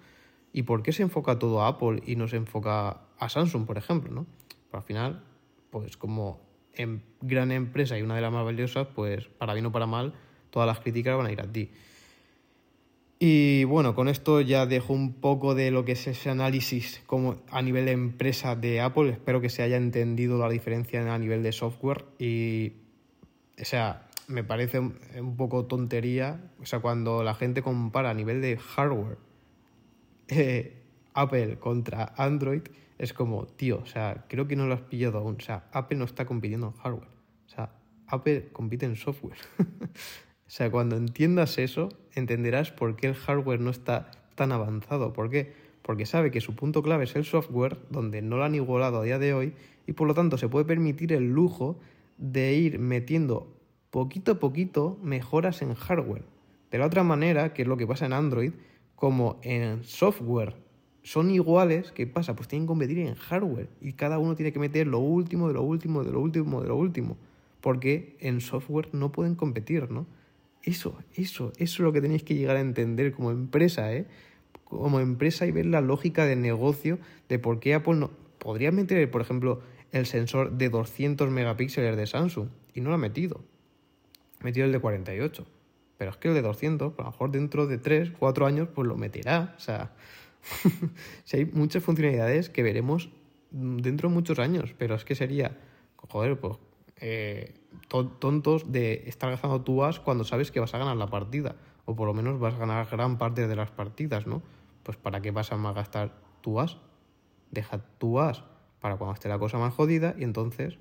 [0.51, 3.77] ¿Y por qué se enfoca todo a Apple y no se enfoca a Samsung, por
[3.77, 4.25] ejemplo, ¿no?
[4.67, 5.23] Pero al final,
[5.69, 6.41] pues como
[6.73, 10.13] en gran empresa y una de las más valiosas, pues para bien o para mal,
[10.55, 11.69] todas las críticas van a ir a ti.
[13.19, 17.41] Y bueno, con esto ya dejo un poco de lo que es ese análisis como
[17.51, 19.09] a nivel de empresa de Apple.
[19.09, 22.05] Espero que se haya entendido la diferencia a nivel de software.
[22.19, 22.71] Y,
[23.59, 26.39] o sea, me parece un poco tontería.
[26.61, 29.17] O sea, cuando la gente compara a nivel de hardware
[30.29, 30.81] eh,
[31.13, 32.61] Apple contra Android,
[32.97, 35.35] es como, tío, o sea, creo que no lo has pillado aún.
[35.37, 37.09] O sea, Apple no está compitiendo en hardware.
[37.45, 37.71] O sea,
[38.07, 39.37] Apple compite en software.
[40.47, 45.11] O sea, cuando entiendas eso, entenderás por qué el hardware no está tan avanzado.
[45.11, 45.53] ¿Por qué?
[45.81, 49.03] Porque sabe que su punto clave es el software, donde no lo han igualado a
[49.03, 49.53] día de hoy,
[49.87, 51.79] y por lo tanto se puede permitir el lujo
[52.17, 53.55] de ir metiendo
[53.89, 56.23] poquito a poquito mejoras en hardware.
[56.69, 58.51] De la otra manera, que es lo que pasa en Android,
[58.95, 60.55] como en software
[61.03, 62.35] son iguales, ¿qué pasa?
[62.35, 65.53] Pues tienen que competir en hardware y cada uno tiene que meter lo último, de
[65.53, 67.17] lo último, de lo último, de lo último,
[67.61, 70.07] porque en software no pueden competir, ¿no?
[70.65, 74.07] Eso, eso, eso es lo que tenéis que llegar a entender como empresa, ¿eh?
[74.63, 76.97] Como empresa y ver la lógica del negocio
[77.29, 78.11] de por qué Apple no...
[78.39, 79.61] Podría meter, por ejemplo,
[79.91, 83.41] el sensor de 200 megapíxeles de Samsung y no lo ha metido.
[84.41, 85.45] Ha metido el de 48.
[85.97, 88.87] Pero es que el de 200, a lo mejor dentro de 3, 4 años, pues
[88.87, 89.53] lo meterá.
[89.57, 89.93] O sea,
[91.23, 93.09] si hay muchas funcionalidades que veremos
[93.51, 95.57] dentro de muchos años, pero es que sería,
[95.97, 96.57] joder, pues
[96.99, 97.53] eh,
[98.19, 101.95] tontos de estar gastando tu as cuando sabes que vas a ganar la partida, o
[101.95, 104.41] por lo menos vas a ganar gran parte de las partidas, ¿no?
[104.83, 106.77] Pues ¿para qué vas a gastar tu as?
[107.51, 108.43] Deja tu as
[108.79, 110.77] para cuando esté la cosa más jodida y entonces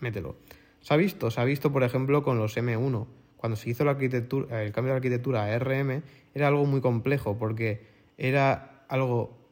[0.00, 0.36] mételo.
[0.80, 3.06] Se ha visto, se ha visto por ejemplo con los M1.
[3.36, 6.02] Cuando se hizo la arquitectura, el cambio de arquitectura a RM
[6.34, 7.86] era algo muy complejo porque
[8.16, 9.43] era algo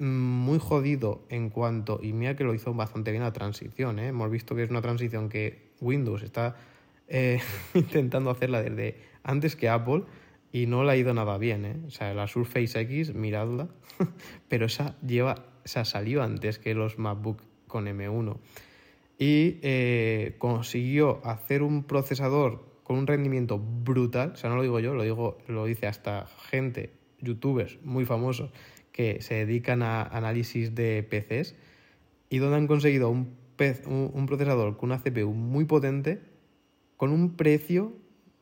[0.00, 4.08] muy jodido en cuanto, y mira que lo hizo bastante bien la transición, ¿eh?
[4.08, 6.56] hemos visto que es una transición que Windows está
[7.08, 7.40] eh,
[7.74, 10.04] intentando hacerla desde antes que Apple
[10.52, 11.76] y no le ha ido nada bien, ¿eh?
[11.86, 13.68] o sea, la Surface X, miradla,
[14.48, 18.36] pero esa lleva, esa salió antes que los MacBook con M1
[19.22, 24.94] y consiguió hacer un procesador con un rendimiento brutal, o sea, no lo digo yo,
[24.94, 26.90] lo digo, lo dice hasta gente,
[27.20, 28.50] youtubers muy famosos
[29.00, 31.54] que se dedican a análisis de PCs
[32.28, 33.34] y donde han conseguido un,
[33.86, 36.20] un procesador con una CPU muy potente
[36.98, 37.94] con un precio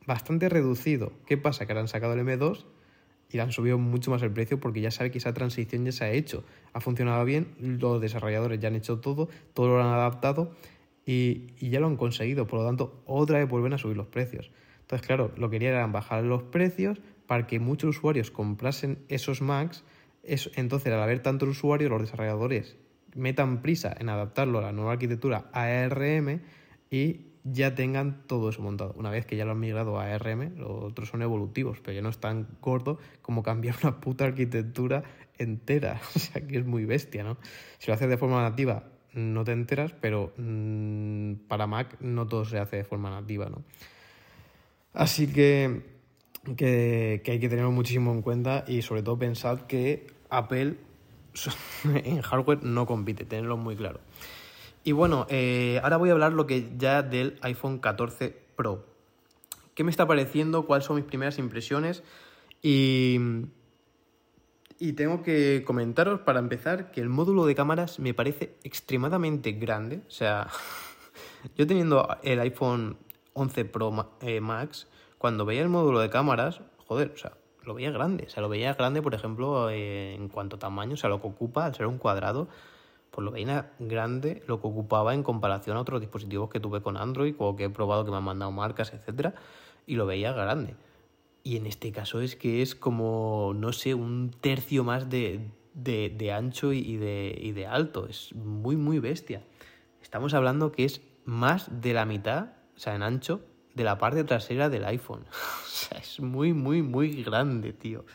[0.05, 1.13] bastante reducido.
[1.25, 1.65] ¿Qué pasa?
[1.65, 2.65] Que ahora han sacado el M2
[3.31, 6.03] y han subido mucho más el precio porque ya sabe que esa transición ya se
[6.03, 6.43] ha hecho.
[6.73, 10.51] Ha funcionado bien, los desarrolladores ya han hecho todo, todo lo han adaptado
[11.05, 12.47] y, ya lo han conseguido.
[12.47, 14.51] Por lo tanto, otra vez vuelven a subir los precios.
[14.81, 19.41] Entonces, claro, lo que querían era bajar los precios para que muchos usuarios comprasen esos
[19.41, 19.85] Macs.
[20.55, 22.77] Entonces, al haber tantos usuarios, los desarrolladores
[23.15, 26.41] metan prisa en adaptarlo a la nueva arquitectura ARM
[26.89, 28.93] y ya tengan todo eso montado.
[28.97, 32.01] Una vez que ya lo han migrado a ARM, los otros son evolutivos, pero ya
[32.01, 35.03] no es tan gordo como cambiar una puta arquitectura
[35.37, 36.01] entera.
[36.15, 37.37] O sea, que es muy bestia, ¿no?
[37.77, 42.45] Si lo haces de forma nativa, no te enteras, pero mm, para Mac no todo
[42.45, 43.63] se hace de forma nativa, ¿no?
[44.93, 45.83] Así que,
[46.57, 50.77] que, que hay que tenerlo muchísimo en cuenta y sobre todo pensad que Apple
[51.83, 53.99] en hardware no compite, tenerlo muy claro.
[54.83, 58.85] Y bueno, eh, ahora voy a hablar lo que ya del iPhone 14 Pro.
[59.75, 60.65] ¿Qué me está pareciendo?
[60.65, 62.03] ¿Cuáles son mis primeras impresiones?
[62.61, 63.19] Y,
[64.79, 70.01] y tengo que comentaros para empezar que el módulo de cámaras me parece extremadamente grande.
[70.07, 70.47] O sea,
[71.55, 72.97] yo teniendo el iPhone
[73.33, 77.33] 11 Pro eh, Max, cuando veía el módulo de cámaras, joder, o sea,
[77.69, 78.25] lo veía grande.
[78.27, 81.21] O sea, lo veía grande, por ejemplo, eh, en cuanto a tamaño, o sea, lo
[81.21, 82.47] que ocupa, al ser un cuadrado,
[83.11, 86.97] pues lo veía grande lo que ocupaba en comparación a otros dispositivos que tuve con
[86.97, 89.35] Android o que he probado que me han mandado marcas, etcétera,
[89.85, 90.75] y lo veía grande.
[91.43, 95.39] Y en este caso es que es como, no sé, un tercio más de,
[95.75, 98.07] de, ancho y de, y de alto.
[98.07, 99.43] Es muy, muy bestia.
[100.01, 103.41] Estamos hablando que es más de la mitad, o sea, en ancho,
[103.73, 105.25] de la parte trasera del iPhone.
[105.31, 108.05] o sea, es muy, muy, muy grande, tío.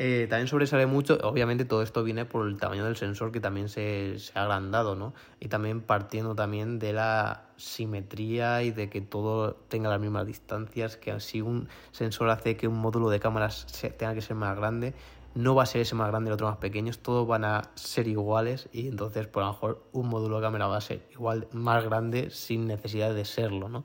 [0.00, 3.68] Eh, también sobresale mucho, obviamente todo esto viene por el tamaño del sensor que también
[3.68, 5.12] se, ha agrandado, ¿no?
[5.40, 10.96] Y también partiendo también de la simetría y de que todo tenga las mismas distancias,
[10.96, 13.66] que si un sensor hace que un módulo de cámaras
[13.98, 14.94] tenga que ser más grande,
[15.34, 17.70] no va a ser ese más grande y el otro más pequeño, todos van a
[17.74, 21.48] ser iguales y entonces por lo mejor un módulo de cámara va a ser igual
[21.50, 23.84] más grande sin necesidad de serlo, ¿no?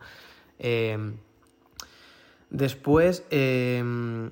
[0.59, 0.97] Eh,
[2.49, 3.25] después...
[3.29, 4.29] Eh,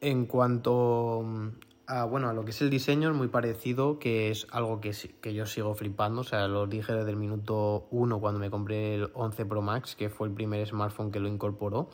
[0.00, 1.48] en cuanto mm,
[1.86, 4.94] a, bueno, a lo que es el diseño, es muy parecido, que es algo que,
[5.20, 6.20] que yo sigo flipando.
[6.20, 9.96] O sea, lo dije desde el minuto 1 cuando me compré el 11 Pro Max,
[9.96, 11.88] que fue el primer smartphone que lo incorporó,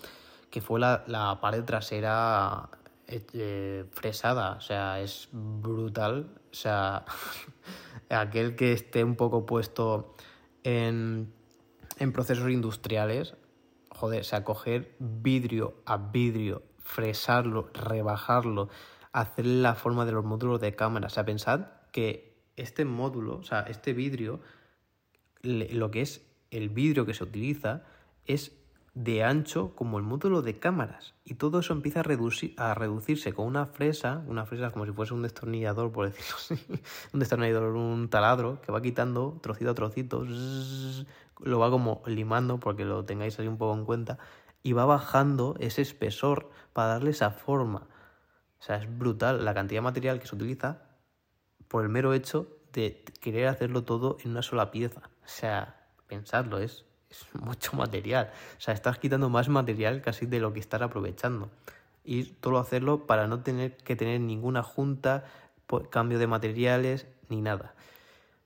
[0.51, 2.69] que fue la, la pared trasera
[3.07, 4.53] eh, fresada.
[4.53, 6.29] O sea, es brutal.
[6.51, 7.05] O sea,
[8.09, 10.15] aquel que esté un poco puesto
[10.65, 11.33] en,
[11.99, 13.35] en procesos industriales,
[13.91, 18.69] joder, o sea, coger vidrio a vidrio fresarlo, rebajarlo,
[19.13, 21.07] hacer la forma de los módulos de cámara.
[21.07, 24.41] O sea, pensad que este módulo, o sea, este vidrio,
[25.43, 27.85] lo que es el vidrio que se utiliza
[28.27, 28.53] es
[28.95, 31.15] de ancho como el módulo de cámaras.
[31.25, 34.93] Y todo eso empieza a, reducir, a reducirse con una fresa, una fresa como si
[34.93, 36.83] fuese un destornillador, por decirlo así,
[37.13, 40.25] un destornillador, un taladro, que va quitando trocito a trocito,
[41.41, 44.19] lo va como limando, porque lo tengáis ahí un poco en cuenta,
[44.63, 47.89] y va bajando ese espesor para darle esa forma.
[48.61, 50.83] O sea, es brutal la cantidad de material que se utiliza
[51.69, 55.03] por el mero hecho de querer hacerlo todo en una sola pieza.
[55.25, 58.31] O sea, pensadlo, es, es mucho material.
[58.59, 61.51] O sea, estás quitando más material casi de lo que estás aprovechando.
[62.05, 65.25] Y todo hacerlo para no tener que tener ninguna junta,
[65.91, 67.75] cambio de materiales, ni nada.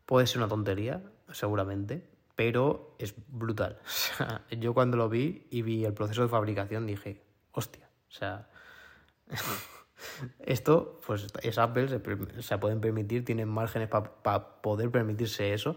[0.07, 1.03] Puede ser una tontería,
[1.33, 3.79] seguramente, pero es brutal.
[4.51, 8.49] Yo cuando lo vi y vi el proceso de fabricación dije, hostia, o sea,
[10.41, 15.77] Esto, pues es Apple, se, se pueden permitir, tienen márgenes para poder permitirse eso,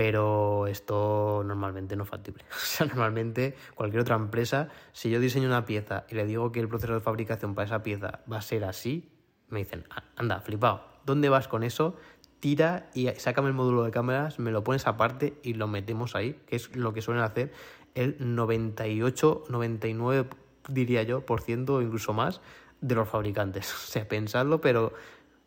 [0.00, 2.42] pero esto normalmente no es factible.
[2.50, 6.60] O sea, normalmente cualquier otra empresa, si yo diseño una pieza y le digo que
[6.60, 9.10] el proceso de fabricación para esa pieza va a ser así,
[9.50, 9.84] me dicen,
[10.16, 11.96] anda, flipado, ¿dónde vas con eso?
[12.38, 16.40] Tira y sácame el módulo de cámaras, me lo pones aparte y lo metemos ahí,
[16.46, 17.52] que es lo que suelen hacer
[17.94, 20.30] el 98, 99,
[20.70, 22.40] diría yo, por ciento o incluso más
[22.80, 23.70] de los fabricantes.
[23.84, 24.94] O sea, pensadlo, pero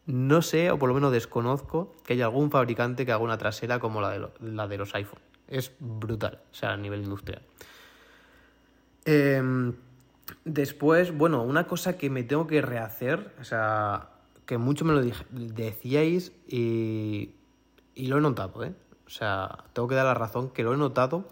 [0.06, 3.80] no sé, o por lo menos desconozco, que haya algún fabricante que haga una trasera
[3.80, 5.22] como la de, la de los iPhone.
[5.48, 7.42] Es brutal, o sea, a nivel industrial.
[9.06, 9.74] Em,
[10.46, 14.10] después, bueno, una cosa que me tengo que rehacer, o sea,
[14.46, 15.02] que mucho me lo
[15.32, 17.36] decíais y,
[17.96, 18.74] y lo he notado, ¿eh?
[19.06, 21.26] O sea, tengo que dar la razón que lo he notado.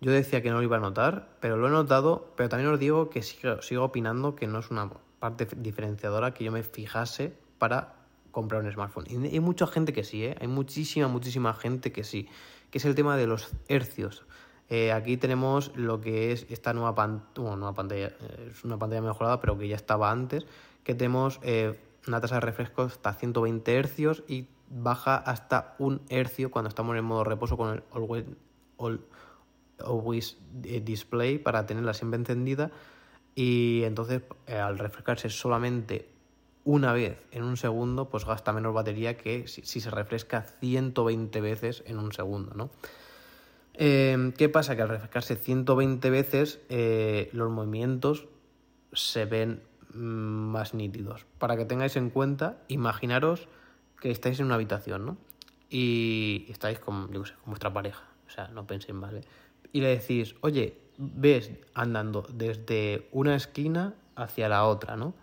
[0.00, 2.80] Yo decía que no lo iba a notar, pero lo he notado, pero también os
[2.80, 7.34] digo que sigo, sigo opinando que no es una parte diferenciadora que yo me fijase
[7.58, 7.99] para
[8.30, 9.06] comprar un smartphone.
[9.08, 10.36] Y hay mucha gente que sí, ¿eh?
[10.40, 12.28] hay muchísima, muchísima gente que sí,
[12.70, 14.24] que es el tema de los hercios.
[14.70, 17.06] Eh, aquí tenemos lo que es esta nueva,
[17.36, 20.46] nueva pantalla, eh, es una pantalla mejorada, pero que ya estaba antes,
[20.84, 21.76] que tenemos eh,
[22.06, 27.04] una tasa de refresco hasta 120 hercios y baja hasta un hercio cuando estamos en
[27.04, 29.00] modo reposo con el
[29.84, 32.70] always Display para tenerla siempre encendida
[33.34, 36.08] y entonces al refrescarse solamente
[36.64, 41.82] una vez en un segundo, pues gasta menos batería que si, se refresca 120 veces
[41.86, 42.70] en un segundo, ¿no?
[43.74, 44.76] Eh, ¿Qué pasa?
[44.76, 48.26] Que al refrescarse 120 veces eh, los movimientos
[48.92, 49.62] se ven
[49.94, 51.24] mm, más nítidos.
[51.38, 53.48] Para que tengáis en cuenta, imaginaros
[54.00, 55.16] que estáis en una habitación, ¿no?
[55.70, 59.24] Y estáis con, con vuestra pareja, o sea, no penséis mal, ¿eh?
[59.72, 65.14] Y le decís, oye, ves andando desde una esquina hacia la otra, ¿no?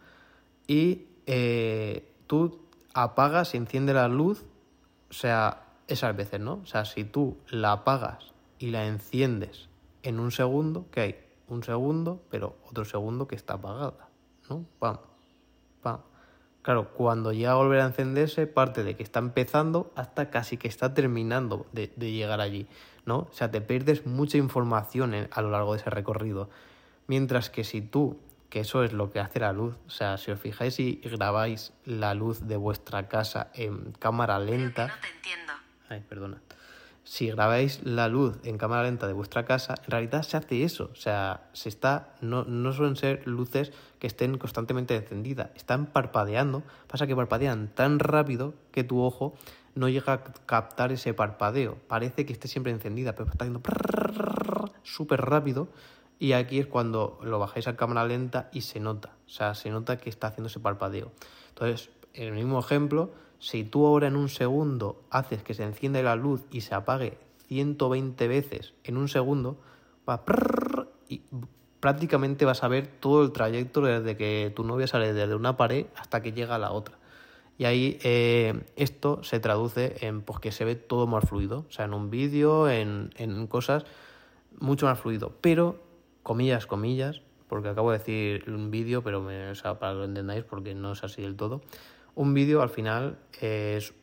[0.68, 4.46] Y eh, tú apagas y enciendes la luz,
[5.10, 6.62] o sea, esas veces, ¿no?
[6.64, 9.70] O sea, si tú la apagas y la enciendes
[10.04, 11.16] en un segundo, que hay
[11.48, 14.10] un segundo, pero otro segundo que está apagada,
[14.50, 14.66] ¿no?
[14.80, 14.98] Pam,
[15.82, 16.00] pam.
[16.62, 20.68] Claro, cuando llega a volver a encenderse, parte de que está empezando hasta casi que
[20.68, 22.68] está terminando de, llegar allí,
[23.06, 23.20] ¿no?
[23.20, 26.50] O sea, te pierdes mucha información a lo largo de ese recorrido.
[27.08, 28.18] Mientras que si tú
[28.50, 29.76] que eso es lo que hace la luz.
[29.88, 34.88] O sea, si os fijáis y grabáis la luz de vuestra casa en cámara lenta.
[34.88, 35.54] no te entiendo.
[35.90, 36.42] Ay, perdona.
[37.04, 40.90] Si grabáis la luz en cámara lenta de vuestra casa, en realidad se hace eso.
[40.92, 42.16] O sea, se está.
[42.20, 45.50] No, no suelen ser luces que estén constantemente encendidas.
[45.56, 46.64] Están parpadeando.
[46.88, 49.36] Pasa que parpadean tan rápido que tu ojo
[49.76, 51.78] no llega a captar ese parpadeo.
[51.88, 53.62] Parece que esté siempre encendida, pero está haciendo
[54.84, 55.70] súper rápido
[56.20, 59.70] y aquí es cuando lo bajáis a cámara lenta y se nota, o sea, se
[59.70, 61.12] nota que está haciendo ese parpadeo.
[61.50, 66.02] Entonces, en el mismo ejemplo, si tú ahora en un segundo haces que se encienda
[66.02, 69.58] la luz y se apague 120 veces en un segundo,
[70.10, 70.24] va
[71.08, 71.22] y
[71.80, 75.86] prácticamente vas a ver todo el trayecto desde que tu novia sale desde una pared
[75.96, 76.98] hasta que llega a la otra.
[77.60, 81.72] Y ahí eh, esto se traduce en pues, que se ve todo más fluido, o
[81.72, 83.86] sea, en un vídeo, en, en cosas
[84.60, 85.34] mucho más fluido.
[85.42, 85.87] Pero
[86.28, 90.76] comillas, comillas, porque acabo de decir un vídeo, pero me, para que lo entendáis, porque
[90.76, 91.62] no es así del todo.
[92.16, 93.94] Un vídeo al final es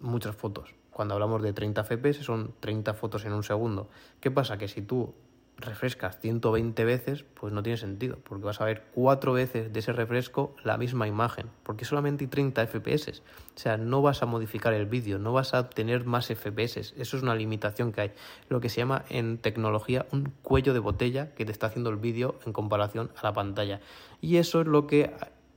[0.00, 0.74] muchas fotos.
[0.90, 3.90] Cuando hablamos de 30 FPS son 30 fotos en un segundo.
[4.20, 4.56] ¿Qué pasa?
[4.56, 5.12] Que si tú
[5.58, 9.92] refrescas 120 veces, pues no tiene sentido, porque vas a ver cuatro veces de ese
[9.92, 13.22] refresco la misma imagen, porque solamente hay 30 FPS.
[13.54, 16.94] O sea, no vas a modificar el vídeo, no vas a obtener más FPS.
[16.96, 18.12] Eso es una limitación que hay.
[18.48, 21.96] Lo que se llama en tecnología un cuello de botella que te está haciendo el
[21.96, 23.80] vídeo en comparación a la pantalla.
[24.20, 25.14] Y eso es lo que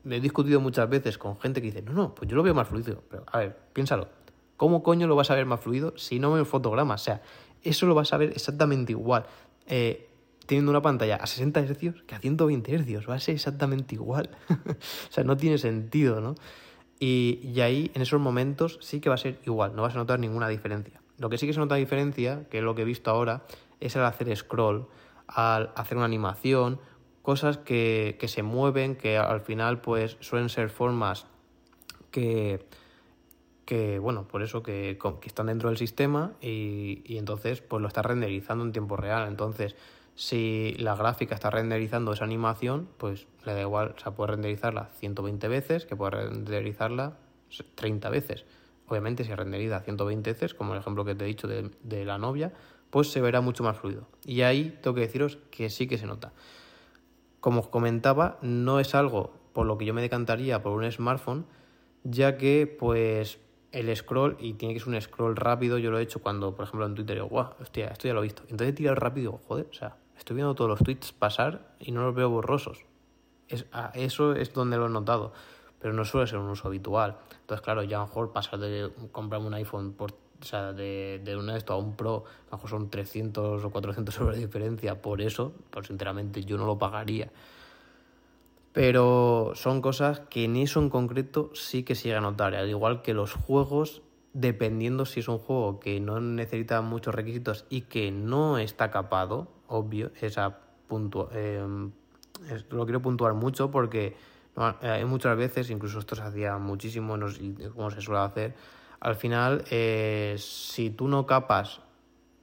[0.09, 2.69] he discutido muchas veces con gente que dice, no, no, pues yo lo veo más
[2.69, 3.03] fluido.
[3.09, 4.07] Pero, a ver, piénsalo.
[4.55, 6.95] ¿Cómo coño lo vas a ver más fluido si no me fotograma?
[6.95, 7.21] O sea,
[7.63, 9.25] eso lo vas a ver exactamente igual.
[9.69, 10.07] Eh,
[10.45, 14.31] teniendo una pantalla a 60 Hz que a 120 Hz, va a ser exactamente igual.
[14.49, 16.35] o sea, no tiene sentido, ¿no?
[16.99, 19.99] Y, y, ahí, en esos momentos, sí que va a ser igual, no vas a
[19.99, 20.99] notar ninguna diferencia.
[21.17, 23.43] Lo que sí que se nota diferencia, que es lo que he visto ahora,
[23.79, 24.87] es al hacer scroll,
[25.27, 26.81] al hacer una animación,
[27.21, 31.27] cosas que, que se mueven, que al final pues suelen ser formas
[32.11, 32.65] que,
[33.69, 38.01] que bueno, por eso que, que están dentro del sistema y, entonces pues lo está
[38.01, 39.27] renderizando en tiempo real.
[39.27, 39.75] Entonces,
[40.15, 44.89] si la gráfica está renderizando esa animación, pues le da igual, o sea, puede renderizarla
[44.95, 47.17] 120 veces, que puede renderizarla
[47.75, 48.43] 30 veces.
[48.87, 52.17] Obviamente, si renderiza 120 veces, como el ejemplo que te he dicho de, de la
[52.17, 52.51] novia,
[52.89, 54.07] pues se verá mucho más fluido.
[54.25, 56.33] Y ahí tengo que deciros que sí que se nota.
[57.39, 61.45] Como os comentaba, no es algo por lo que yo me decantaría por un smartphone,
[62.03, 63.37] ya que pues
[63.71, 66.65] el scroll, y tiene que ser un scroll rápido, yo lo he hecho cuando, por
[66.65, 68.43] ejemplo, en Twitter digo, guau, hostia, esto ya lo he visto.
[68.43, 72.03] Entonces he tirado rápido, joder, o sea, estoy viendo todos los tweets pasar y no
[72.03, 72.85] los veo borrosos.
[73.47, 75.33] Es, eso es donde lo he notado,
[75.79, 77.17] pero no suele ser un uso habitual.
[77.41, 81.19] Entonces, claro, ya a lo mejor pasar de comprarme un iPhone por o sea, de,
[81.23, 84.41] de un esto a un Pro, a lo mejor son 300 o 400 euros de
[84.41, 85.01] diferencia.
[85.01, 87.29] Por eso, pues sinceramente, yo no lo pagaría.
[88.73, 92.55] Pero son cosas que en eso en concreto sí que se llega a notar.
[92.55, 94.01] Al igual que los juegos,
[94.33, 99.47] dependiendo si es un juego que no necesita muchos requisitos y que no está capado,
[99.67, 101.65] obvio, esa puntua eh,
[102.69, 104.15] lo quiero puntuar mucho porque
[104.55, 108.55] hay muchas veces, incluso esto se hacía muchísimo, no sé cómo se suele hacer,
[108.99, 111.79] al final, eh, si tú no capas,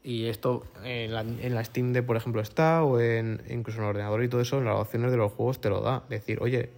[0.07, 3.85] y esto en la, en la, Steam de, por ejemplo, está, o en, incluso en
[3.85, 6.05] el ordenador y todo eso, en las opciones de los juegos te lo da.
[6.09, 6.71] Decir, oye,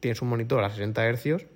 [0.00, 1.46] tienes un monitor a 60 Hz,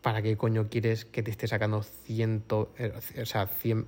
[0.00, 2.44] ¿para, qué coño quieres que te esté sacando 100,
[2.78, 3.86] eh, o sea, 100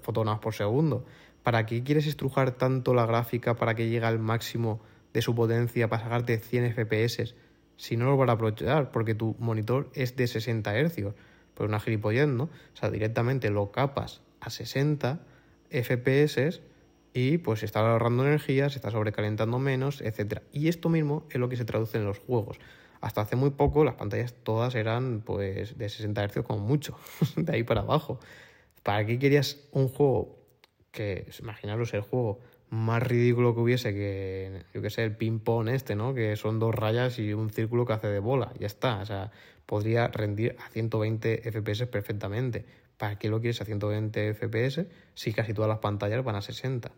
[0.00, 1.04] fotogramas por segundo?
[1.42, 4.80] ¿Para qué quieres estrujar tanto la gráfica para que llegue al máximo
[5.12, 7.34] de su potencia para sacarte 100 FPS?
[7.76, 11.14] Si no lo van a aprovechar, porque tu monitor es de 60 Hz
[11.52, 12.44] pues una gilipollez, ¿no?
[12.44, 15.20] O sea, directamente lo capas a 60
[15.70, 16.60] FPS
[17.12, 20.42] y pues se está ahorrando energía, se está sobrecalentando menos, etc.
[20.52, 22.58] Y esto mismo es lo que se traduce en los juegos.
[23.00, 26.98] Hasta hace muy poco las pantallas todas eran pues de 60 Hz como mucho,
[27.36, 28.20] de ahí para abajo.
[28.82, 30.38] ¿Para qué querías un juego
[30.90, 35.94] que, imaginaros el juego más ridículo que hubiese que, yo que sé, el ping-pong este,
[35.94, 36.14] ¿no?
[36.14, 39.00] Que son dos rayas y un círculo que hace de bola, ya está.
[39.00, 39.30] O sea,
[39.64, 42.66] podría rendir a 120 FPS perfectamente.
[42.98, 46.90] ¿Para qué lo quieres a 120 FPS si casi todas las pantallas van a 60?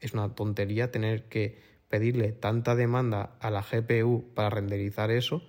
[0.00, 5.42] Es una tontería tener que pedirle tanta demanda a la GPU para renderizar eso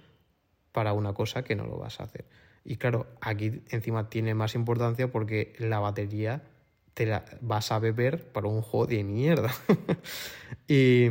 [0.74, 2.26] para una cosa que no lo vas a hacer.
[2.66, 6.44] Y claro, aquí encima tiene más importancia porque la batería
[6.94, 9.54] te la vas a beber para un juego de mierda.
[10.68, 11.10] y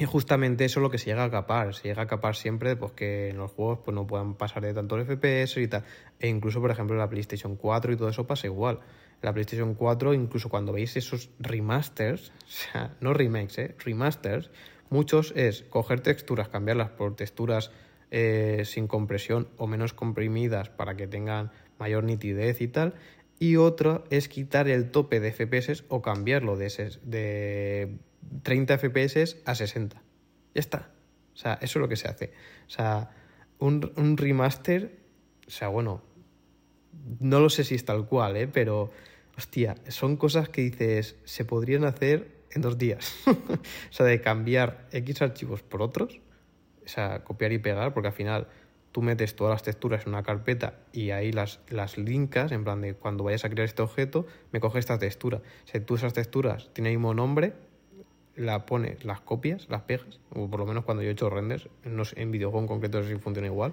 [0.00, 1.74] y justamente eso es lo que se llega a capar.
[1.74, 4.72] Se llega a capar siempre pues, que en los juegos pues, no puedan pasar de
[4.72, 5.84] tantos FPS y tal.
[6.18, 8.80] E incluso, por ejemplo, la PlayStation 4 y todo eso pasa igual.
[9.20, 13.74] La PlayStation 4, incluso cuando veis esos remasters, o sea, no remakes, ¿eh?
[13.84, 14.50] remasters,
[14.88, 17.70] muchos es coger texturas, cambiarlas por texturas
[18.10, 22.94] eh, sin compresión o menos comprimidas para que tengan mayor nitidez y tal.
[23.38, 26.68] Y otro es quitar el tope de FPS o cambiarlo de,
[27.02, 27.98] de
[28.42, 29.96] 30 FPS a 60.
[30.54, 30.90] Ya está.
[31.34, 32.32] O sea, eso es lo que se hace.
[32.66, 33.10] O sea,
[33.58, 34.98] un, un remaster,
[35.46, 36.02] o sea, bueno,
[37.20, 38.48] no lo sé si es tal cual, ¿eh?
[38.48, 38.90] pero,
[39.36, 43.16] hostia, son cosas que dices, se podrían hacer en dos días.
[43.26, 46.20] o sea, de cambiar X archivos por otros,
[46.84, 48.48] o sea, copiar y pegar, porque al final
[48.92, 52.80] tú metes todas las texturas en una carpeta y ahí las, las linkas, en plan
[52.80, 55.38] de cuando vayas a crear este objeto, me coge esta textura.
[55.38, 57.54] O sea, tú esas texturas tienen el mismo nombre,
[58.36, 61.68] la pones, las copias, las pegas, o por lo menos cuando yo he hecho renders,
[61.84, 63.72] no sé, en videojuego en concreto si funciona igual,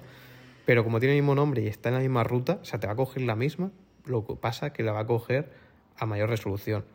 [0.65, 2.87] pero como tiene el mismo nombre y está en la misma ruta, o sea, te
[2.87, 3.71] va a coger la misma,
[4.05, 5.49] lo que pasa que la va a coger
[5.95, 6.85] a mayor resolución.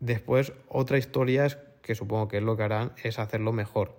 [0.00, 3.96] Después, otra historia es que supongo que es lo que harán, es hacerlo mejor,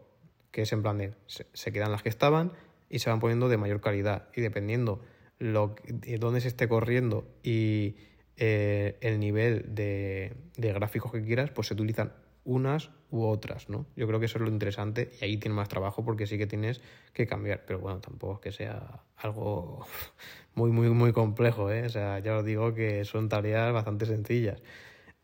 [0.52, 2.52] que es en plan de, se, quedan las que estaban
[2.90, 5.02] y se van poniendo de mayor calidad, y dependiendo
[5.40, 7.96] lo, de dónde se esté corriendo y
[8.38, 12.14] eh, el nivel de, de gráficos que quieras, pues se utilizan
[12.46, 13.86] unas u otras, ¿no?
[13.96, 16.48] Yo creo que eso es lo interesante y ahí tiene más trabajo porque sí que
[16.48, 16.82] tienes
[17.14, 19.86] que cambiar, pero bueno, tampoco es que sea algo
[20.56, 21.86] muy, muy, muy complejo, ¿eh?
[21.86, 24.62] O sea, ya os digo que son tareas bastante sencillas.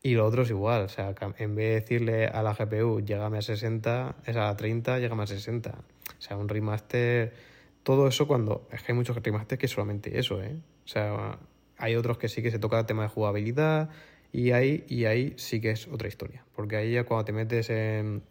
[0.02, 3.38] Y lo otro es igual, o sea, en vez de decirle a la GPU, llégame
[3.38, 5.70] a 60, es a 30, llégame a 60.
[5.70, 7.34] O sea, un remaster,
[7.82, 10.56] todo eso cuando, es que hay muchos remasters que es solamente eso, ¿eh?
[10.84, 11.38] O sea,
[11.76, 13.90] hay otros que sí que se toca el tema de jugabilidad,
[14.32, 17.70] y ahí, y ahí sí que es otra historia, porque ahí ya cuando te metes
[17.70, 18.22] en,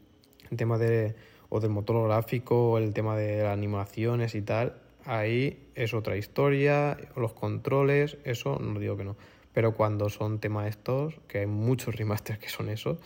[0.50, 1.16] el tema de,
[1.50, 6.18] o del motor gráfico, o el tema de las animaciones y tal, ahí es otra
[6.18, 9.16] historia, los controles, eso no digo que no.
[9.54, 12.98] Pero cuando son temas estos, que hay muchos remasters que son eso,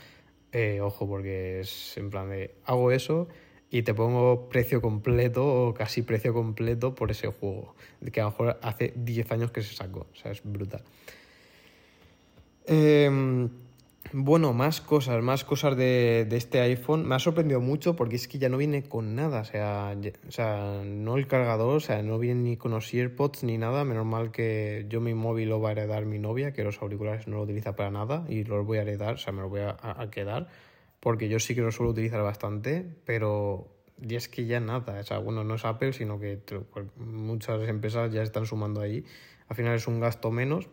[0.51, 3.27] eh, ojo, porque es en plan de hago eso
[3.71, 7.73] y te pongo precio completo o casi precio completo por ese juego,
[8.11, 10.83] que a lo mejor hace 10 años que se sacó, o sea, es brutal.
[12.65, 13.49] Em,
[14.15, 17.07] bueno, más cosas, más cosas de, este iPhone.
[17.07, 19.41] Me ha sorprendido mucho porque es que ya no viene con nada.
[19.41, 19.95] O sea,
[20.27, 23.83] o sea, no el cargador, o sea, no viene ni con los AirPods ni nada.
[23.85, 27.27] Menos mal que yo mi móvil lo va a heredar mi novia, que los auriculares
[27.27, 29.61] no lo utiliza para nada y los voy a heredar, o sea, me los voy
[29.61, 30.47] a, quedar.
[30.99, 33.67] Porque yo sí que los suelo utilizar bastante, pero
[34.01, 36.39] y es que ya nada, o sea, bueno, no es Apple, sino que
[36.97, 39.05] muchas empresas ya están sumando ahí.
[39.47, 40.69] Al final es un gasto menos.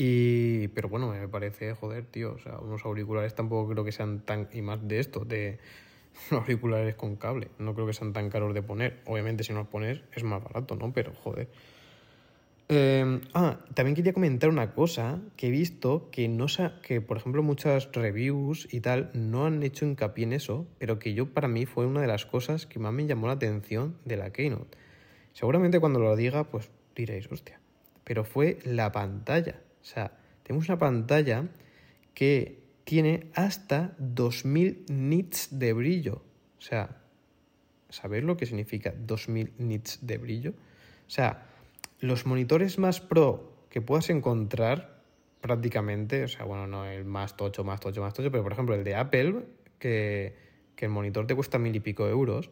[0.00, 4.20] Y, pero bueno, me parece, joder, tío, o sea, unos auriculares tampoco creo que sean
[4.20, 5.58] tan, y más de esto, de
[6.30, 9.00] auriculares con cable, no creo que sean tan caros de poner.
[9.06, 10.92] Obviamente si no los pones es más barato, ¿no?
[10.92, 11.48] Pero joder.
[12.68, 16.46] Em, ah, también quería comentar una cosa que he visto que no
[16.82, 21.12] que por ejemplo muchas reviews y tal no han hecho hincapié en eso, pero que
[21.12, 24.16] yo para mí fue una de las cosas que más me llamó la atención de
[24.16, 24.78] la Keynote.
[25.32, 27.58] Seguramente cuando lo diga, pues diréis, hostia.
[28.04, 29.56] Pero fue la pantalla.
[29.88, 30.12] O sea,
[30.42, 31.48] tenemos una pantalla
[32.12, 36.22] que tiene hasta 2000 nits de brillo.
[36.58, 37.00] O sea,
[37.88, 40.50] ¿sabéis lo que significa 2000 nits de brillo?
[40.50, 41.46] O sea,
[42.00, 45.00] los monitores más pro que puedas encontrar
[45.40, 48.74] prácticamente, o sea, bueno, no el más tocho, más tocho, más tocho, pero por ejemplo
[48.74, 49.46] el de Apple,
[49.78, 50.36] que,
[50.76, 52.50] el monitor te cuesta mil y pico euros,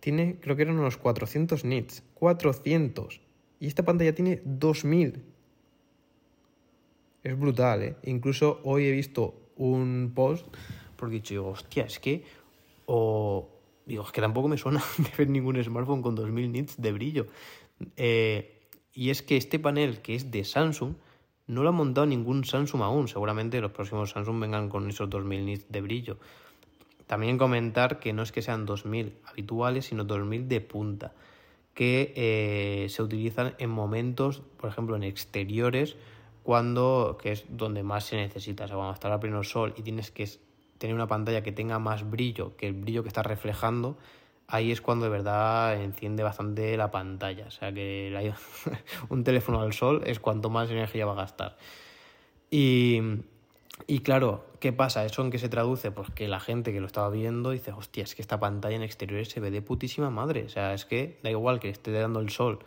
[0.00, 2.02] tiene, creo que eran unos 400 nits.
[2.14, 3.20] 400.
[3.60, 5.33] Y esta pantalla tiene 2000.
[7.24, 7.96] Es brutal, ¿eh?
[8.04, 10.46] Incluso hoy he visto un post
[10.96, 12.22] porque he dicho, hostia, es que...
[12.86, 13.50] O...
[13.86, 17.26] Digo, es que tampoco me suena de ver ningún smartphone con 2000 nits de brillo.
[17.96, 20.94] Eh, y es que este panel, que es de Samsung,
[21.46, 23.08] no lo ha montado ningún Samsung aún.
[23.08, 26.18] Seguramente los próximos Samsung vengan con esos 2000 nits de brillo.
[27.06, 31.12] También comentar que no es que sean 2000 habituales, sino 2000 de punta,
[31.74, 35.96] que eh, se utilizan en momentos, por ejemplo, en exteriores,
[36.44, 38.64] cuando que es donde más se necesita.
[38.64, 40.28] O sea, cuando está a pleno sol y tienes que
[40.78, 43.96] tener una pantalla que tenga más brillo que el brillo que está reflejando,
[44.46, 47.46] ahí es cuando de verdad enciende bastante la pantalla.
[47.46, 48.32] O sea que
[49.08, 51.56] un teléfono al sol es cuanto más energía va a gastar.
[52.50, 53.00] Y,
[53.86, 55.04] y, claro, ¿qué pasa?
[55.04, 55.90] ¿Eso en qué se traduce?
[55.90, 58.82] Pues que la gente que lo estaba viendo dice, hostia, es que esta pantalla en
[58.82, 60.44] exteriores se ve de putísima madre.
[60.44, 62.58] O sea, es que da igual que esté dando el sol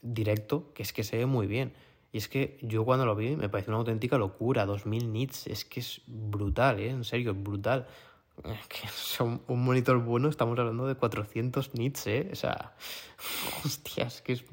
[0.00, 1.74] directo, que es que se ve muy bien.
[2.12, 5.64] Y es que yo cuando lo vi me pareció una auténtica locura, 2000 nits, es
[5.64, 6.90] que es brutal, ¿eh?
[6.90, 7.86] En serio, es brutal
[8.68, 12.28] que son un monitor bueno, estamos hablando de 400 nits, ¿eh?
[12.32, 12.74] O sea,
[13.64, 14.44] hostias, que es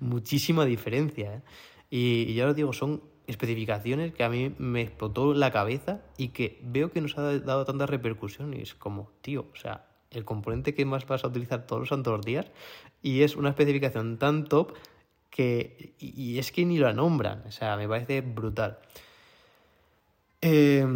[0.00, 1.42] muchísima diferencia, ¿eh?
[1.90, 6.60] Y, ya os digo, son especificaciones que a mí me explotó la cabeza y que
[6.62, 10.74] veo que nos ha dado tanta repercusión y es como, tío, o sea, el componente
[10.74, 12.50] que más vas a utilizar todos los santos días
[13.00, 14.72] y es una especificación tan top
[15.34, 18.78] que, y, es que ni lo nombran, o sea, me parece brutal.
[20.40, 20.86] Eh,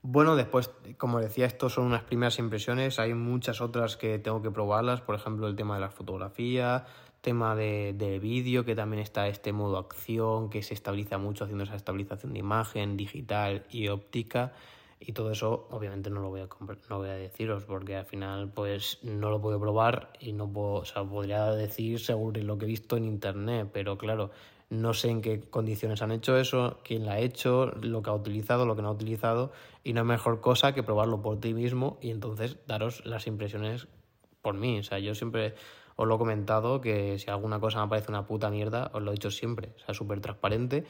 [0.00, 2.98] bueno, después, como decía, estos son unas primeras impresiones.
[2.98, 5.02] Hay muchas otras que tengo que probarlas.
[5.02, 6.86] Por ejemplo, el tema de la fotografía,
[7.20, 11.64] tema de, de vídeo, que también está este modo acción, que se estabiliza mucho haciendo
[11.64, 14.54] esa estabilización de imagen digital y óptica.
[15.04, 16.48] Y todo eso, obviamente, no lo voy a,
[16.88, 20.74] no voy a deciros porque al final, pues no lo puedo probar y no puedo,
[20.74, 24.30] o sea, podría decir seguro lo que he visto en internet, pero claro,
[24.70, 28.14] no sé en qué condiciones han hecho eso, quién la ha hecho, lo que ha
[28.14, 31.52] utilizado, lo que no ha utilizado, y no hay mejor cosa que probarlo por ti
[31.52, 33.88] mismo y entonces daros las impresiones
[34.40, 34.78] por mí.
[34.78, 35.54] O sea, yo siempre
[35.96, 39.10] os lo he comentado que si alguna cosa me parece una puta mierda, os lo
[39.10, 39.72] he dicho siempre.
[39.76, 40.84] O sea, súper transparente.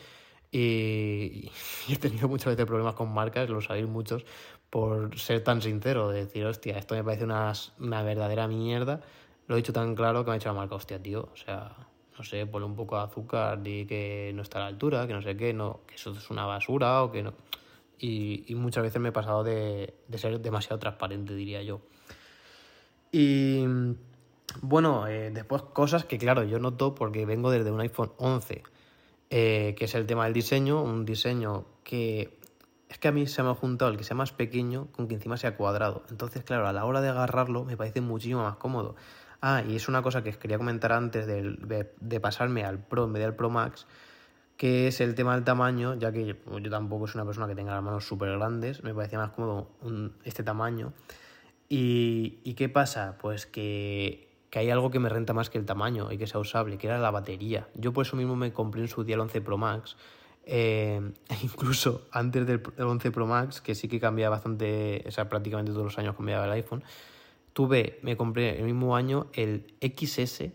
[0.58, 1.50] Y,
[1.88, 4.24] he tenido muchas veces problemas con marcas, lo sabéis muchos,
[4.68, 9.00] por ser tan sincero, de decir, hostia, esto me parece una, una verdadera mierda.
[9.46, 11.74] Lo he dicho tan claro que me ha dicho la marca, hostia, tío, o sea,
[12.16, 15.14] no sé, ponle un poco de azúcar, di que no está a la altura, que
[15.14, 17.32] no sé qué, no, que eso es una basura o que no.
[17.98, 21.80] Y, muchas veces me he pasado de, ser demasiado transparente, diría yo.
[23.12, 23.64] Y
[24.60, 28.62] bueno, eh, después cosas que claro, yo noto porque vengo desde un iPhone 11,
[29.34, 32.38] eh, que es el tema del diseño, un diseño que
[32.90, 35.14] es que a mí se me ha juntado el que sea más pequeño con que
[35.14, 36.02] encima sea cuadrado.
[36.10, 38.94] Entonces, claro, a la hora de agarrarlo me parece muchísimo más cómodo.
[39.40, 43.22] Ah, y es una cosa que quería comentar antes de, pasarme al Pro en vez
[43.22, 43.86] del Pro Max,
[44.58, 47.72] que es el tema del tamaño, ya que yo, tampoco soy una persona que tenga
[47.72, 49.70] las manos súper grandes, me parecía más cómodo
[50.24, 50.92] este tamaño.
[51.70, 53.16] Y, qué pasa?
[53.18, 56.78] Pues que, hay algo que me renta más que el tamaño y que sea usable,
[56.78, 57.68] que era la batería.
[57.74, 59.96] Yo por eso mismo me compré en su día el 11 Pro Max,
[60.44, 61.00] eh,
[61.42, 65.84] incluso antes del 11 Pro Max, que sí que cambiaba bastante, o sea, prácticamente todos
[65.84, 66.82] los años cambiaba el iPhone,
[67.52, 70.50] tuve, me compré el mismo año el XS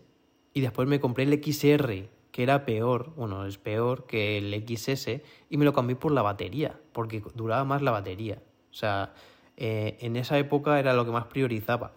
[0.54, 5.20] y después me compré el XR, que era peor, bueno, es peor que el XS,
[5.50, 8.42] y me lo cambié por la batería, porque duraba más la batería.
[8.70, 9.12] O sea,
[9.56, 11.94] eh, en esa época era lo que más priorizaba.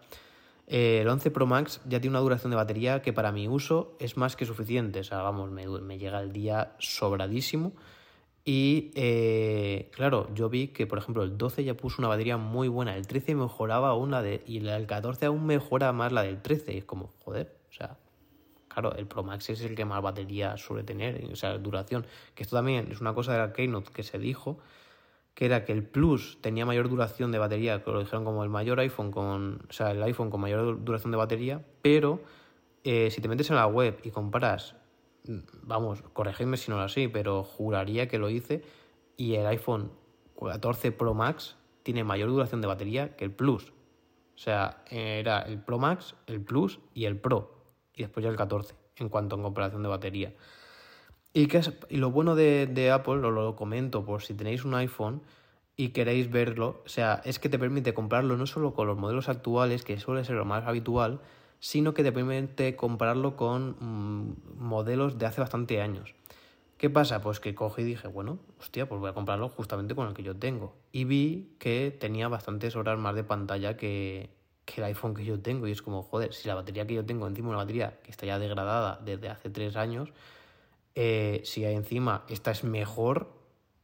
[0.74, 3.98] Eh, el 11 Pro Max ya tiene una duración de batería que para mi uso
[4.00, 5.02] es más que suficiente.
[5.02, 7.74] O sea, vamos, me, me llega el día sobradísimo.
[8.46, 12.70] Y eh, claro, yo vi que, por ejemplo, el 12 ya puso una batería muy
[12.70, 14.44] buena, el 13 mejoraba aún la de.
[14.48, 16.74] y el 14 aún mejora más la del 13.
[16.74, 17.98] Y es como, joder, o sea,
[18.70, 22.06] claro, el Pro Max es el que más batería suele tener, o sea, duración.
[22.34, 24.58] Que esto también es una cosa de la Keynote que se dijo,
[25.34, 28.50] que era que el Plus tenía mayor duración de batería, que lo dijeron como el
[28.50, 29.66] mayor iPhone con.
[29.70, 32.22] o sea, el iPhone con mayor duración de batería, pero
[32.84, 34.76] eh, si te metes en la web y comparas
[35.64, 38.64] vamos, corregidme si no lo así, pero juraría que lo hice.
[39.18, 39.92] Y el iPhone
[40.40, 43.72] 14 Pro Max tiene mayor duración de batería que el Plus.
[44.36, 47.56] O sea, era el Pro Max, el Plus y el Pro.
[47.94, 50.34] Y después ya el 14, en cuanto a comparación de batería.
[51.34, 55.22] Y, que y lo bueno de, Apple, lo, lo comento por si tenéis un iPhone
[55.78, 59.30] y queréis verlo, o sea, es que te permite comprarlo no solo con los modelos
[59.30, 61.22] actuales, que suele ser lo más habitual,
[61.60, 66.14] sino que te permite compararlo con mm, modelos de hace bastante años.
[66.82, 67.22] ¿Qué pasa?
[67.22, 70.24] Pues que cogí y dije, bueno, hostia, pues voy a comprarlo justamente con el que
[70.24, 70.74] yo tengo.
[70.92, 74.32] Y vi que tenía bastantes horas más de pantalla que,
[74.76, 75.68] el iPhone que yo tengo.
[75.68, 78.26] Y es como, joder, si la batería que yo tengo, encima una batería que está
[78.26, 80.10] ya degradada desde hace tres años,
[80.96, 83.32] eh, si encima esta es mejor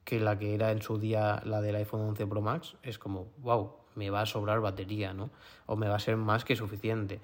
[0.04, 3.28] que la que era en su día la del iPhone 11 Pro Max, es como,
[3.40, 5.32] wow, me va a sobrar batería, ¿no?
[5.66, 7.20] O me va a ser más que suficiente.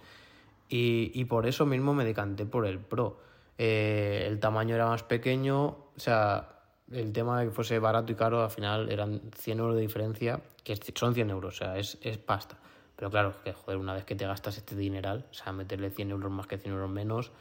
[0.76, 3.20] Y, por eso mismo me decanté por el Pro.
[3.60, 6.62] Eh, el tamaño era más pequeño, o sea,
[6.92, 10.42] el tema de que fuese barato y caro, al final eran 100 euros de diferencia,
[10.64, 12.58] que son 100 euros, o sea, es, es pasta.
[12.96, 16.12] Pero claro, que joder, una vez que te gastas este dineral, o sea, meterle 100
[16.12, 17.32] euros más que 100 euros menos,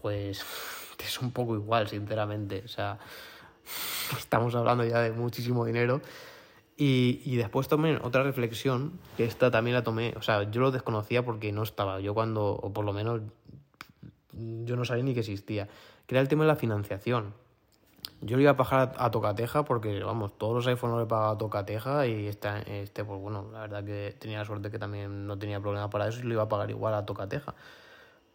[0.00, 0.44] pues
[1.04, 2.62] es un poco igual, sinceramente.
[2.64, 2.98] O sea,
[4.18, 6.00] estamos hablando ya de muchísimo dinero
[6.76, 10.70] y, y, después tomé otra reflexión, que esta también la tomé, o sea, yo lo
[10.70, 13.22] desconocía porque no estaba, yo cuando, o por lo menos
[14.36, 15.68] yo no sabía ni que existía,
[16.06, 17.32] que era el tema de la financiación.
[18.20, 21.32] Yo le iba a pagar a, Tocateja porque, vamos, todos los iPhones le he pagado
[21.32, 25.26] a Tocateja y este, este, pues bueno, la verdad que tenía la suerte que también
[25.26, 27.54] no tenía problema para eso y lo iba a pagar igual a Tocateja.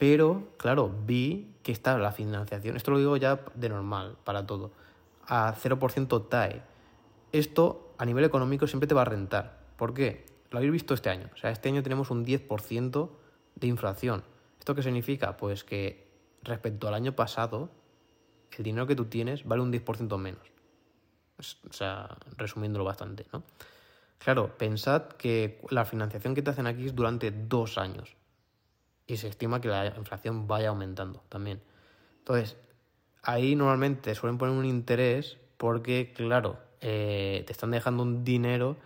[0.02, 4.72] Pero, claro, vi que está la financiación, esto lo digo ya de normal, para todo,
[5.28, 6.64] a 0% TAE.
[7.32, 9.60] Esto a nivel económico siempre te va a rentar.
[9.78, 10.26] ¿Por qué?
[10.50, 11.30] Lo habéis visto este año.
[11.36, 13.10] O sea, este año tenemos un 10%
[13.54, 14.24] de inflación.
[14.58, 15.38] ¿Esto qué significa?
[15.38, 16.08] Pues que
[16.42, 17.70] respecto al año pasado,
[18.58, 20.52] el dinero que tú tienes vale un 10% menos.
[21.70, 23.44] O sea, resumiéndolo bastante, ¿no?
[24.18, 28.16] Claro, pensad que la financiación que te hacen aquí es durante dos años.
[29.12, 31.60] Y se estima que la inflación vaya aumentando también.
[32.20, 32.56] Entonces,
[33.24, 38.78] ahí normalmente suelen poner un interés porque, claro, eh, te están dejando un dinero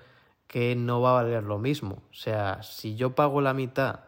[0.47, 2.01] que no va a valer lo mismo.
[2.09, 3.99] O sea, si yo pago la mitad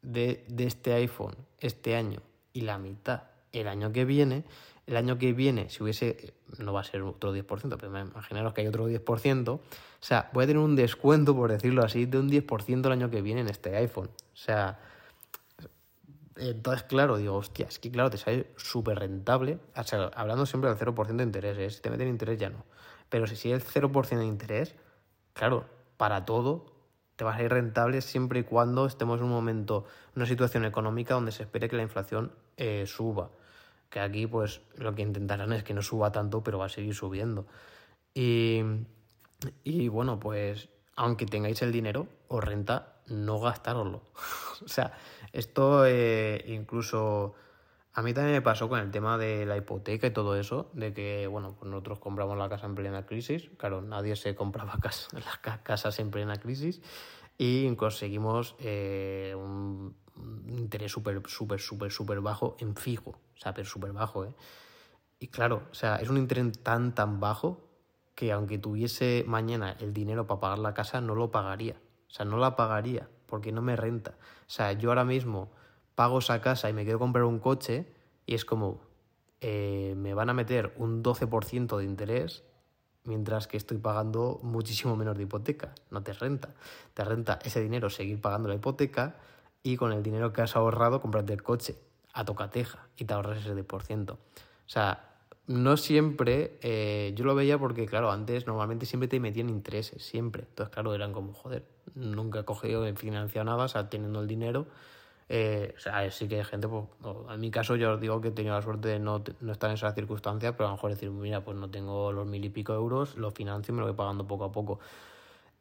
[0.00, 2.22] de, este iPhone este año
[2.54, 4.44] y la mitad el año que viene,
[4.86, 8.62] el año que viene, si hubiese, no va a ser otro 10%, pero imaginaros que
[8.62, 9.60] hay otro 10%, o
[10.00, 13.20] sea, voy a tener un descuento, por decirlo así, de un 10% el año que
[13.20, 14.08] viene en este iPhone.
[14.32, 14.78] O sea,
[16.38, 20.70] entonces, claro, digo, hostia, es que claro, te sale súper rentable, o sea, hablando siempre
[20.70, 21.70] del 0% de interés, ¿eh?
[21.70, 22.64] si te meten interés ya no.
[23.08, 24.74] Pero si sigue el 0% de interés,
[25.32, 25.64] claro,
[25.96, 26.78] para todo
[27.16, 31.14] te vas a ir rentable siempre y cuando estemos en un momento, una situación económica
[31.14, 33.30] donde se espere que la inflación eh, suba.
[33.90, 36.94] Que aquí, pues, lo que intentarán es que no suba tanto, pero va a seguir
[36.94, 37.46] subiendo.
[38.14, 38.60] Y,
[39.64, 44.02] y bueno, pues, aunque tengáis el dinero, os renta no gastároslo.
[44.64, 44.92] o sea,
[45.32, 47.34] esto eh, incluso
[47.98, 50.92] a mí también me pasó con el tema de la hipoteca y todo eso, de
[50.92, 55.08] que, bueno, pues nosotros compramos la casa en plena crisis, claro, nadie se compraba casa,
[55.12, 56.80] las casas en plena crisis
[57.36, 59.96] y conseguimos eh, un,
[60.48, 64.34] interés súper, súper, súper, súper bajo en fijo, o sea, pero súper bajo, ¿eh?
[65.20, 67.68] Y claro, o sea, es un interés tan, tan bajo
[68.14, 71.80] que aunque tuviese mañana el dinero para pagar la casa, no lo pagaría.
[72.08, 74.12] O sea, no la pagaría porque no me renta.
[74.46, 75.50] O sea, yo ahora mismo
[75.94, 77.86] pago esa casa y me quiero comprar un coche
[78.26, 78.80] y es como,
[79.40, 82.44] eh, me van a meter un 12% de interés
[83.04, 85.74] mientras que estoy pagando muchísimo menos de hipoteca.
[85.90, 86.50] No te renta.
[86.94, 89.16] Te renta ese dinero seguir pagando la hipoteca
[89.62, 91.78] y con el dinero que has ahorrado comprarte el coche
[92.12, 94.12] a tocateja y te ahorras ese 10%.
[94.12, 94.18] O
[94.66, 95.07] sea,
[95.48, 100.42] no siempre, eh, yo lo veía porque, claro, antes normalmente siempre te metían intereses, siempre.
[100.42, 104.28] Entonces, claro, eran como, joder, nunca he cogido, he financiado nada, o sea, teniendo el
[104.28, 104.66] dinero,
[105.30, 106.84] eh, o sea, sí que hay gente, pues,
[107.30, 109.70] en mi caso yo os digo que he tenido la suerte de no, no estar
[109.70, 112.50] en esas circunstancias, pero a lo mejor decir, mira, pues no tengo los mil y
[112.50, 114.80] pico euros, lo financio y me lo voy pagando poco a poco.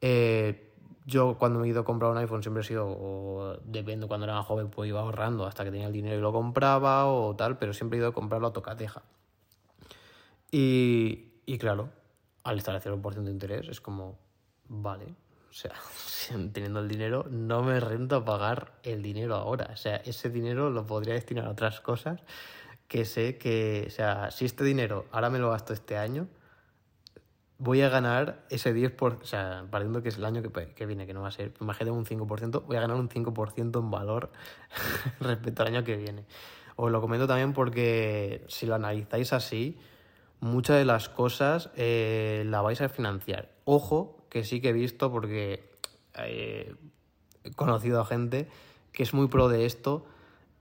[0.01, 0.73] Eh,
[1.05, 4.25] yo cuando me he ido a comprar un iPhone siempre he sido, o depende, cuando
[4.25, 7.35] era más joven pues iba ahorrando hasta que tenía el dinero y lo compraba o
[7.37, 9.03] tal, pero siempre he ido a comprarlo a tocateja.
[10.51, 11.89] Y, y claro,
[12.43, 14.17] al estar al 0% de interés es como,
[14.69, 15.15] vale,
[15.49, 15.73] o sea,
[16.53, 19.69] teniendo el dinero, no me renta pagar el dinero ahora.
[19.73, 22.21] O sea, ese dinero lo podría destinar a otras cosas
[22.87, 26.27] que sé que, o sea, si este dinero ahora me lo gasto este año,
[27.57, 31.05] voy a ganar ese 10%, o sea, partiendo que es el año que, que viene,
[31.05, 34.31] que no va a ser, imagínate un 5%, voy a ganar un 5% en valor
[35.19, 36.25] respecto al año que viene.
[36.75, 39.79] Os lo comento también porque si lo analizáis así,
[40.39, 43.51] muchas de las cosas eh, la vais a financiar.
[43.65, 45.69] Ojo, que sí que he visto porque
[46.15, 46.75] eh,
[47.43, 48.47] he conocido a gente
[48.91, 50.05] que es muy pro de esto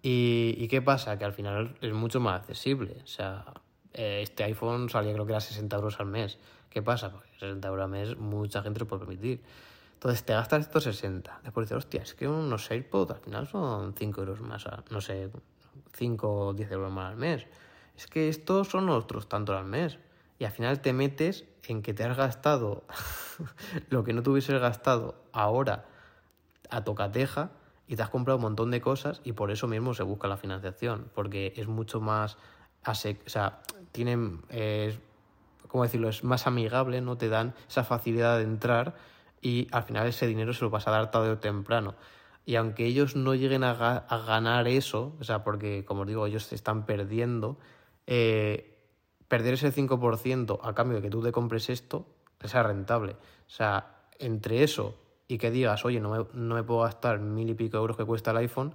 [0.03, 1.19] y, ¿qué pasa?
[1.19, 2.99] Que al final es mucho más accesible.
[3.03, 3.45] O sea,
[3.93, 6.39] eh, este iPhone salía creo que era 60 euros al mes.
[6.71, 7.11] ¿Qué pasa?
[7.11, 9.43] Porque 60 euros al mes mucha gente lo puede permitir.
[9.95, 11.41] Entonces te gastas estos 60.
[11.43, 15.31] Después dices, hostia, es que unos AirPods al final son 5 euros más, no sé,
[15.95, 17.47] 5 o 10 euros más al mes.
[17.97, 19.99] Es que estos son otros tantos al mes.
[20.39, 22.85] Y al final te metes en que te has gastado
[23.89, 25.87] lo que no te hubieses gastado ahora
[26.71, 27.51] a tocateja
[27.89, 30.37] y te has comprado un montón de cosas y por eso mismo se busca la
[30.37, 32.37] financiación, porque es mucho más,
[32.85, 33.61] o sea,
[33.93, 34.43] tienen,
[35.69, 36.09] ¿cómo decirlo?
[36.09, 37.17] Es más amigable, ¿no?
[37.17, 38.95] Te dan esa facilidad de entrar
[39.41, 41.95] y al final ese dinero se lo vas a dar tarde o temprano.
[42.45, 46.27] Y aunque ellos no lleguen a, a ganar eso, o sea, porque como os digo,
[46.27, 47.59] ellos se están perdiendo,
[48.07, 48.79] eh,
[49.29, 52.07] perder ese 5% a cambio de que tú te compres esto,
[52.45, 53.13] sea rentable.
[53.13, 54.95] O sea, entre eso
[55.29, 58.05] y que digas, oye, no me, no me puedo gastar mil y pico euros que
[58.05, 58.75] cuesta el iPhone,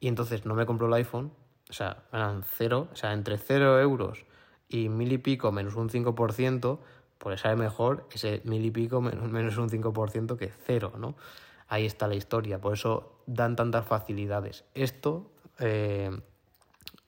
[0.00, 1.32] y entonces no me compro el iPhone,
[1.70, 4.24] o sea, ganan cero, o sea, entre cero euros
[4.68, 6.78] y mil y pico menos un 5%,
[7.18, 11.16] pues sale mejor ese mil y pico menos, menos un 5% que cero, ¿no?
[11.68, 14.64] Ahí está la historia, por eso dan tantas facilidades.
[14.74, 16.10] Esto, eh,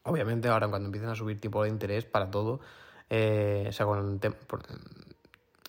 [0.09, 2.61] obviamente, ahora cuando empiecen a subir tipo de interés para todo,
[3.11, 4.21] eh, o sea, con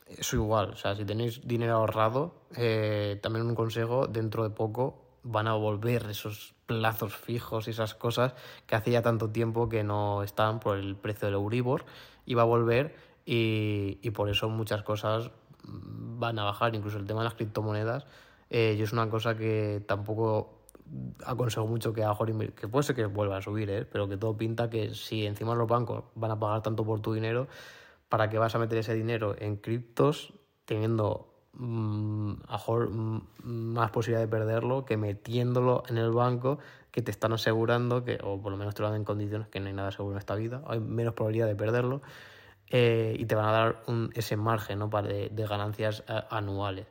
[0.07, 5.01] eso igual, o sea, si tenéis dinero ahorrado, eh, también un consejo, dentro de poco
[5.23, 8.33] van a volver esos plazos fijos y esas cosas
[8.65, 11.85] que hacía tanto tiempo que no estaban por el precio del Euribor
[12.25, 15.31] y va a volver y, y por eso muchas cosas
[15.63, 18.05] van a bajar, incluso el tema de las criptomonedas,
[18.49, 20.58] eh, yo es una cosa que tampoco
[21.25, 22.15] aconsejo mucho que a
[22.55, 23.85] que puede ser que vuelva a subir, ¿eh?
[23.85, 27.13] pero que todo pinta que si encima los bancos van a pagar tanto por tu
[27.13, 27.47] dinero,
[28.09, 30.33] para que vas a meter ese dinero en criptos
[30.65, 36.59] teniendo mm, mm, más posibilidad de perderlo que metiéndolo en el banco
[36.91, 39.59] que te están asegurando que, o por lo menos te lo dan en condiciones que
[39.59, 42.01] no hay nada seguro en esta vida, hay menos probabilidad de perderlo
[42.71, 44.89] eh, y te van a dar un, ese margen ¿no?
[44.89, 46.87] para de, ganancias eh, anuales.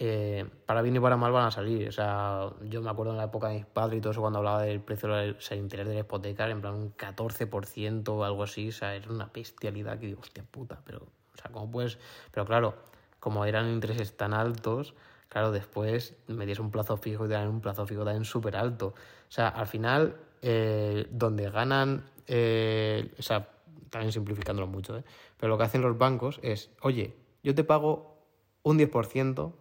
[0.00, 1.88] Eh, para bien y para mal van a salir.
[1.88, 4.38] O sea, yo me acuerdo en la época de mis padres y todo eso cuando
[4.38, 8.68] hablaba del precio del interés de la hipoteca, en plan un 14% o algo así,
[8.68, 11.98] o sea, era una bestialidad que digo, hostia puta, pero, o sea, ¿cómo puedes?
[12.30, 12.76] Pero claro,
[13.18, 14.94] como eran intereses tan altos,
[15.28, 18.54] claro, después me diese un plazo fijo y te dan un plazo fijo también súper
[18.56, 18.88] alto.
[18.88, 23.48] O sea, al final, eh, donde ganan, eh, o sea,
[23.90, 25.04] también simplificándolo mucho, ¿eh?
[25.36, 28.16] pero lo que hacen los bancos es, oye, yo te pago
[28.62, 29.52] un 10%,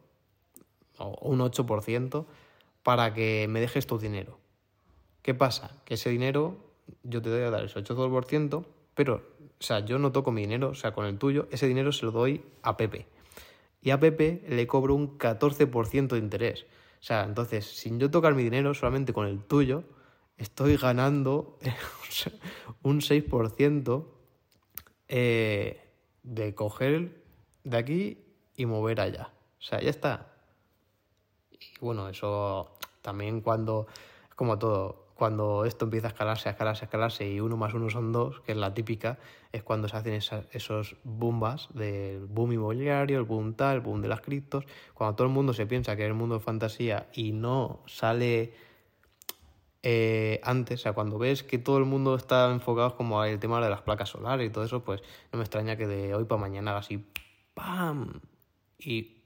[1.00, 2.26] o un 8%
[2.84, 4.40] para que me dejes tu dinero.
[5.22, 5.82] ¿Qué pasa?
[5.86, 6.58] Que ese dinero
[7.04, 9.16] yo te doy a dar ese 8%, pero,
[9.60, 12.06] o sea, yo no toco mi dinero, o sea, con el tuyo, ese dinero se
[12.06, 13.08] lo doy a Pepe.
[13.82, 16.66] Y a Pepe le cobro un 14% de interés.
[17.00, 19.84] O sea, entonces, sin yo tocar mi dinero, solamente con el tuyo,
[20.38, 21.58] estoy ganando
[22.82, 24.06] un 6%
[25.10, 25.82] eh,
[26.24, 27.24] de coger
[27.64, 28.18] de aquí
[28.56, 29.32] y mover allá.
[29.60, 30.37] O sea, ya está.
[31.82, 32.72] Y bueno, eso
[33.02, 33.88] también cuando,
[34.36, 37.90] como todo, cuando esto empieza a escalarse, a escalarse, a escalarse y uno más uno
[37.90, 39.18] son dos, que es la típica,
[39.52, 44.08] es cuando se hacen esos boombas del boom inmobiliario, el boom tal, el boom de
[44.08, 47.32] las criptos, cuando todo el mundo se piensa que es el mundo de fantasía y
[47.32, 48.54] no sale
[49.84, 53.62] eh, antes, o sea, cuando ves que todo el mundo está enfocado como al tema
[53.62, 55.02] de las placas solares y todo eso, pues
[55.32, 57.04] no me extraña que de hoy para mañana haga así,
[57.54, 58.22] ¡pam!
[58.78, 59.17] Y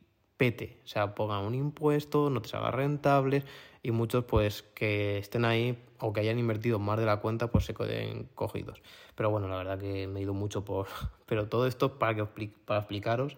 [0.41, 3.43] pete, o sea, pongan un impuesto, no te salga rentable
[3.83, 7.65] y muchos pues que estén ahí o que hayan invertido más de la cuenta pues
[7.65, 8.81] se queden cogidos.
[9.13, 10.87] Pero bueno, la verdad que me he ido mucho por...
[11.27, 12.25] Pero todo esto para, que,
[12.65, 13.37] para explicaros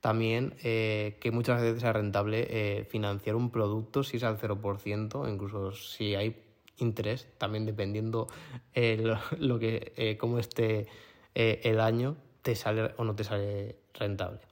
[0.00, 5.32] también eh, que muchas veces es rentable eh, financiar un producto si es al 0%,
[5.32, 6.42] incluso si hay
[6.78, 8.26] interés, también dependiendo
[8.74, 9.00] eh,
[9.38, 10.88] lo, que, cómo esté
[11.32, 14.49] el año, te sale o no te sale rentable.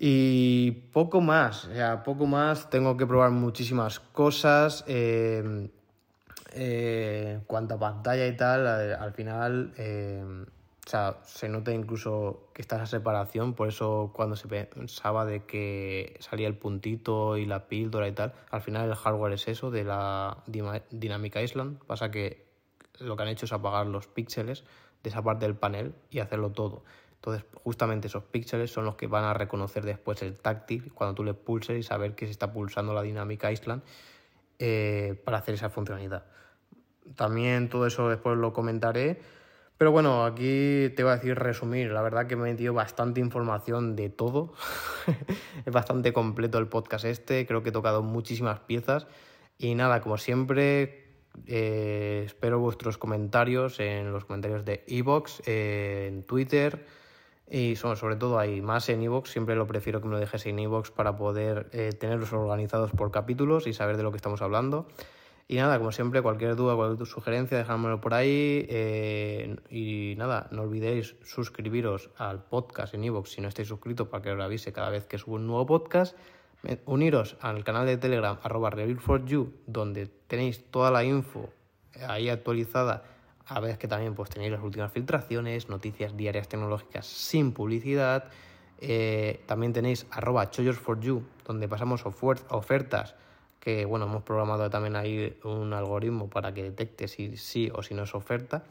[0.00, 2.70] Y poco más, o sea, poco más.
[2.70, 4.84] Tengo que probar muchísimas cosas.
[4.86, 5.68] Eh,
[6.52, 12.62] eh, cuanto a pantalla y tal, al, final, eh, o sea, se nota incluso que
[12.62, 17.68] está esa separación, por eso cuando se pensaba de que salía el puntito y la
[17.68, 22.46] píldora y tal, al final el hardware es eso de la Dynamic Island, pasa que
[22.98, 24.64] lo que han hecho es apagar los píxeles
[25.02, 26.82] de esa parte del panel y hacerlo todo.
[27.18, 31.24] Entonces, justamente esos píxeles son los que van a reconocer después el táctil cuando tú
[31.24, 33.82] le pulses y saber que se está pulsando la Dynamic Island
[34.58, 36.24] eh, para hacer esa funcionalidad.
[37.16, 39.20] También todo eso después lo comentaré
[39.78, 41.92] pero bueno, aquí te voy a decir resumir.
[41.92, 44.52] La verdad que me he metido bastante información de todo.
[45.64, 47.46] es bastante completo el podcast este.
[47.46, 49.06] Creo que he tocado muchísimas piezas.
[49.56, 51.14] Y nada, como siempre,
[51.46, 56.84] eh, espero vuestros comentarios en los comentarios de Evox, eh, en Twitter.
[57.50, 60.58] Y sobre todo ahí, más en Evox, siempre lo prefiero que me lo dejes en
[60.58, 64.86] Evox para poder eh, tenerlos organizados por capítulos y saber de lo que estamos hablando.
[65.50, 68.66] Y nada, como siempre, cualquier duda, cualquier sugerencia, dejármelo por ahí.
[68.68, 74.22] Eh, y nada, no olvidéis suscribiros al podcast en iVoox si no estáis suscritos para
[74.22, 76.14] que os avise cada vez que subo un nuevo podcast.
[76.84, 78.70] Uniros al canal de Telegram, arroba
[79.24, 81.48] you donde tenéis toda la info
[82.06, 83.04] ahí actualizada.
[83.48, 88.24] A ver que también pues, tenéis las últimas filtraciones, noticias diarias tecnológicas sin publicidad.
[88.80, 93.14] Eh, también tenéis arroba you donde pasamos ofertas
[93.60, 97.94] que bueno, hemos programado también ahí un algoritmo para que detecte si sí o si
[97.94, 98.64] no es oferta.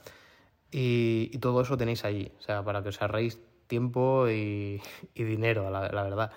[0.72, 4.82] Y, todo eso tenéis ahí, o sea, para que os ahorréis tiempo y,
[5.14, 6.32] dinero, la, verdad.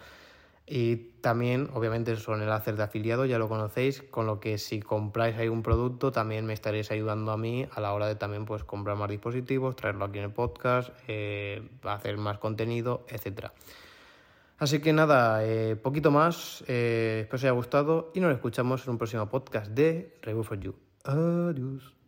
[0.73, 5.37] Y también, obviamente, son enlaces de afiliado, ya lo conocéis, con lo que si compráis
[5.37, 8.63] ahí un producto, también me estaréis ayudando a mí a la hora de también pues
[8.63, 13.53] comprar más dispositivos, traerlo aquí en el podcast, eh, hacer más contenido, etcétera.
[14.59, 16.63] Así que nada, eh, poquito más.
[16.69, 20.61] Eh, espero os haya gustado y nos escuchamos en un próximo podcast de Review for
[20.61, 20.77] You.
[21.03, 22.00] Adiós.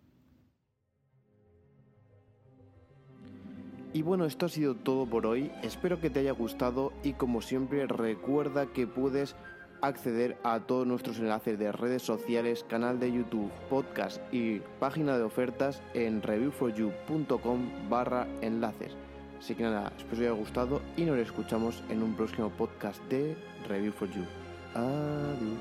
[3.94, 7.42] Y bueno, esto ha sido todo por hoy, espero que te haya gustado y como
[7.42, 9.36] siempre recuerda que puedes
[9.82, 15.24] acceder a todos nuestros enlaces de redes sociales, canal de YouTube, podcast y página de
[15.24, 18.96] ofertas en reviewforyou.com barra enlaces.
[19.38, 23.36] Así que nada, espero que haya gustado y nos escuchamos en un próximo podcast de
[23.68, 24.24] Review for You.
[24.74, 25.58] Adiós.